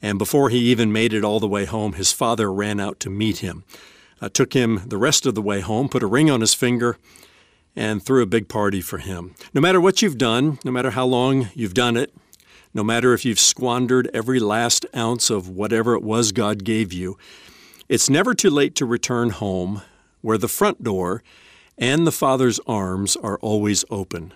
And 0.00 0.18
before 0.18 0.50
he 0.50 0.58
even 0.58 0.92
made 0.92 1.12
it 1.12 1.24
all 1.24 1.40
the 1.40 1.48
way 1.48 1.64
home, 1.64 1.92
his 1.94 2.12
father 2.12 2.52
ran 2.52 2.80
out 2.80 2.98
to 3.00 3.10
meet 3.10 3.38
him, 3.38 3.64
uh, 4.20 4.28
took 4.28 4.52
him 4.52 4.82
the 4.86 4.98
rest 4.98 5.26
of 5.26 5.34
the 5.34 5.42
way 5.42 5.60
home, 5.60 5.88
put 5.88 6.02
a 6.02 6.06
ring 6.08 6.30
on 6.30 6.40
his 6.40 6.54
finger, 6.54 6.98
and 7.74 8.02
threw 8.02 8.22
a 8.22 8.26
big 8.26 8.48
party 8.48 8.80
for 8.80 8.98
him. 8.98 9.34
No 9.54 9.60
matter 9.60 9.80
what 9.80 10.02
you've 10.02 10.18
done, 10.18 10.58
no 10.64 10.70
matter 10.70 10.90
how 10.90 11.06
long 11.06 11.48
you've 11.54 11.74
done 11.74 11.96
it, 11.96 12.14
no 12.74 12.82
matter 12.82 13.12
if 13.12 13.24
you've 13.24 13.40
squandered 13.40 14.10
every 14.14 14.40
last 14.40 14.86
ounce 14.96 15.30
of 15.30 15.48
whatever 15.48 15.94
it 15.94 16.02
was 16.02 16.32
God 16.32 16.64
gave 16.64 16.92
you, 16.92 17.18
it's 17.88 18.08
never 18.08 18.34
too 18.34 18.50
late 18.50 18.74
to 18.76 18.86
return 18.86 19.30
home 19.30 19.82
where 20.20 20.38
the 20.38 20.48
front 20.48 20.82
door 20.82 21.22
and 21.76 22.06
the 22.06 22.12
Father's 22.12 22.60
arms 22.66 23.16
are 23.16 23.38
always 23.38 23.84
open. 23.90 24.32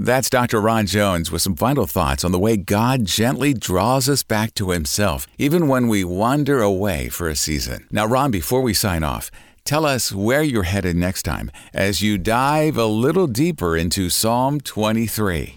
That's 0.00 0.30
Dr. 0.30 0.60
Ron 0.60 0.86
Jones 0.86 1.32
with 1.32 1.42
some 1.42 1.56
final 1.56 1.84
thoughts 1.84 2.22
on 2.22 2.30
the 2.30 2.38
way 2.38 2.56
God 2.56 3.04
gently 3.04 3.52
draws 3.52 4.08
us 4.08 4.22
back 4.22 4.54
to 4.54 4.70
Himself, 4.70 5.26
even 5.38 5.66
when 5.66 5.88
we 5.88 6.04
wander 6.04 6.62
away 6.62 7.08
for 7.08 7.28
a 7.28 7.34
season. 7.34 7.84
Now, 7.90 8.06
Ron, 8.06 8.30
before 8.30 8.62
we 8.62 8.74
sign 8.74 9.02
off, 9.02 9.28
tell 9.64 9.84
us 9.84 10.12
where 10.12 10.40
you're 10.40 10.62
headed 10.62 10.94
next 10.94 11.24
time 11.24 11.50
as 11.74 12.00
you 12.00 12.16
dive 12.16 12.76
a 12.76 12.86
little 12.86 13.26
deeper 13.26 13.76
into 13.76 14.08
Psalm 14.08 14.60
23. 14.60 15.56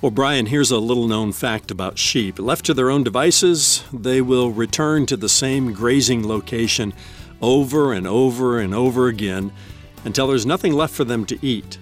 Well, 0.00 0.10
Brian, 0.10 0.46
here's 0.46 0.70
a 0.70 0.78
little 0.78 1.06
known 1.06 1.32
fact 1.32 1.70
about 1.70 1.98
sheep. 1.98 2.38
Left 2.38 2.64
to 2.64 2.72
their 2.72 2.88
own 2.88 3.04
devices, 3.04 3.84
they 3.92 4.22
will 4.22 4.52
return 4.52 5.04
to 5.04 5.18
the 5.18 5.28
same 5.28 5.74
grazing 5.74 6.26
location 6.26 6.94
over 7.42 7.92
and 7.92 8.06
over 8.06 8.58
and 8.58 8.74
over 8.74 9.08
again 9.08 9.52
until 10.06 10.26
there's 10.26 10.46
nothing 10.46 10.72
left 10.72 10.94
for 10.94 11.04
them 11.04 11.26
to 11.26 11.38
eat. 11.46 11.76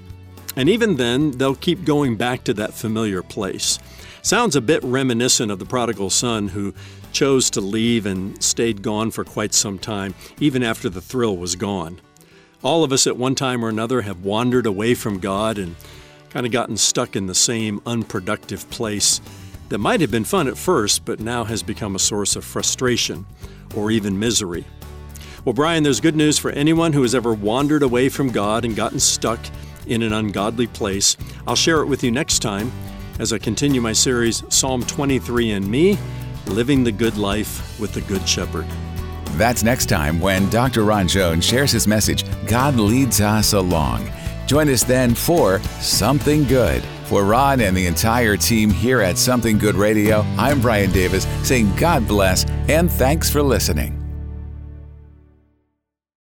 And 0.56 0.68
even 0.68 0.96
then, 0.96 1.32
they'll 1.32 1.54
keep 1.54 1.84
going 1.84 2.16
back 2.16 2.44
to 2.44 2.54
that 2.54 2.74
familiar 2.74 3.22
place. 3.22 3.78
Sounds 4.22 4.56
a 4.56 4.60
bit 4.60 4.82
reminiscent 4.82 5.50
of 5.50 5.58
the 5.58 5.66
prodigal 5.66 6.10
son 6.10 6.48
who 6.48 6.72
chose 7.12 7.50
to 7.50 7.60
leave 7.60 8.06
and 8.06 8.42
stayed 8.42 8.82
gone 8.82 9.10
for 9.10 9.24
quite 9.24 9.52
some 9.52 9.78
time, 9.78 10.14
even 10.40 10.62
after 10.62 10.88
the 10.88 11.00
thrill 11.00 11.36
was 11.36 11.56
gone. 11.56 12.00
All 12.62 12.82
of 12.82 12.92
us 12.92 13.06
at 13.06 13.16
one 13.16 13.34
time 13.34 13.64
or 13.64 13.68
another 13.68 14.02
have 14.02 14.24
wandered 14.24 14.66
away 14.66 14.94
from 14.94 15.18
God 15.18 15.58
and 15.58 15.76
kind 16.30 16.46
of 16.46 16.52
gotten 16.52 16.76
stuck 16.76 17.14
in 17.14 17.26
the 17.26 17.34
same 17.34 17.80
unproductive 17.84 18.68
place 18.70 19.20
that 19.68 19.78
might 19.78 20.00
have 20.00 20.10
been 20.10 20.24
fun 20.24 20.48
at 20.48 20.58
first, 20.58 21.04
but 21.04 21.20
now 21.20 21.44
has 21.44 21.62
become 21.62 21.94
a 21.94 21.98
source 21.98 22.36
of 22.36 22.44
frustration 22.44 23.26
or 23.76 23.90
even 23.90 24.18
misery. 24.18 24.64
Well, 25.44 25.52
Brian, 25.52 25.82
there's 25.82 26.00
good 26.00 26.16
news 26.16 26.38
for 26.38 26.50
anyone 26.52 26.94
who 26.94 27.02
has 27.02 27.14
ever 27.14 27.34
wandered 27.34 27.82
away 27.82 28.08
from 28.08 28.30
God 28.30 28.64
and 28.64 28.74
gotten 28.74 28.98
stuck 28.98 29.40
in 29.86 30.02
an 30.02 30.12
ungodly 30.12 30.66
place. 30.66 31.16
I'll 31.46 31.56
share 31.56 31.80
it 31.80 31.86
with 31.86 32.02
you 32.02 32.10
next 32.10 32.40
time 32.40 32.72
as 33.18 33.32
I 33.32 33.38
continue 33.38 33.80
my 33.80 33.92
series, 33.92 34.42
Psalm 34.48 34.82
23 34.82 35.52
and 35.52 35.66
Me 35.66 35.98
Living 36.46 36.84
the 36.84 36.92
Good 36.92 37.16
Life 37.16 37.78
with 37.80 37.92
the 37.92 38.00
Good 38.02 38.28
Shepherd. 38.28 38.66
That's 39.32 39.62
next 39.62 39.86
time 39.86 40.20
when 40.20 40.48
Dr. 40.50 40.84
Ron 40.84 41.08
Jones 41.08 41.44
shares 41.44 41.72
his 41.72 41.86
message, 41.86 42.24
God 42.46 42.76
Leads 42.76 43.20
Us 43.20 43.52
Along. 43.52 44.08
Join 44.46 44.68
us 44.68 44.84
then 44.84 45.14
for 45.14 45.60
Something 45.80 46.44
Good. 46.44 46.82
For 47.06 47.24
Ron 47.24 47.60
and 47.60 47.76
the 47.76 47.86
entire 47.86 48.36
team 48.36 48.70
here 48.70 49.00
at 49.00 49.18
Something 49.18 49.58
Good 49.58 49.74
Radio, 49.74 50.20
I'm 50.38 50.60
Brian 50.60 50.92
Davis 50.92 51.26
saying 51.46 51.74
God 51.76 52.06
bless 52.06 52.44
and 52.68 52.90
thanks 52.90 53.30
for 53.30 53.42
listening. 53.42 54.03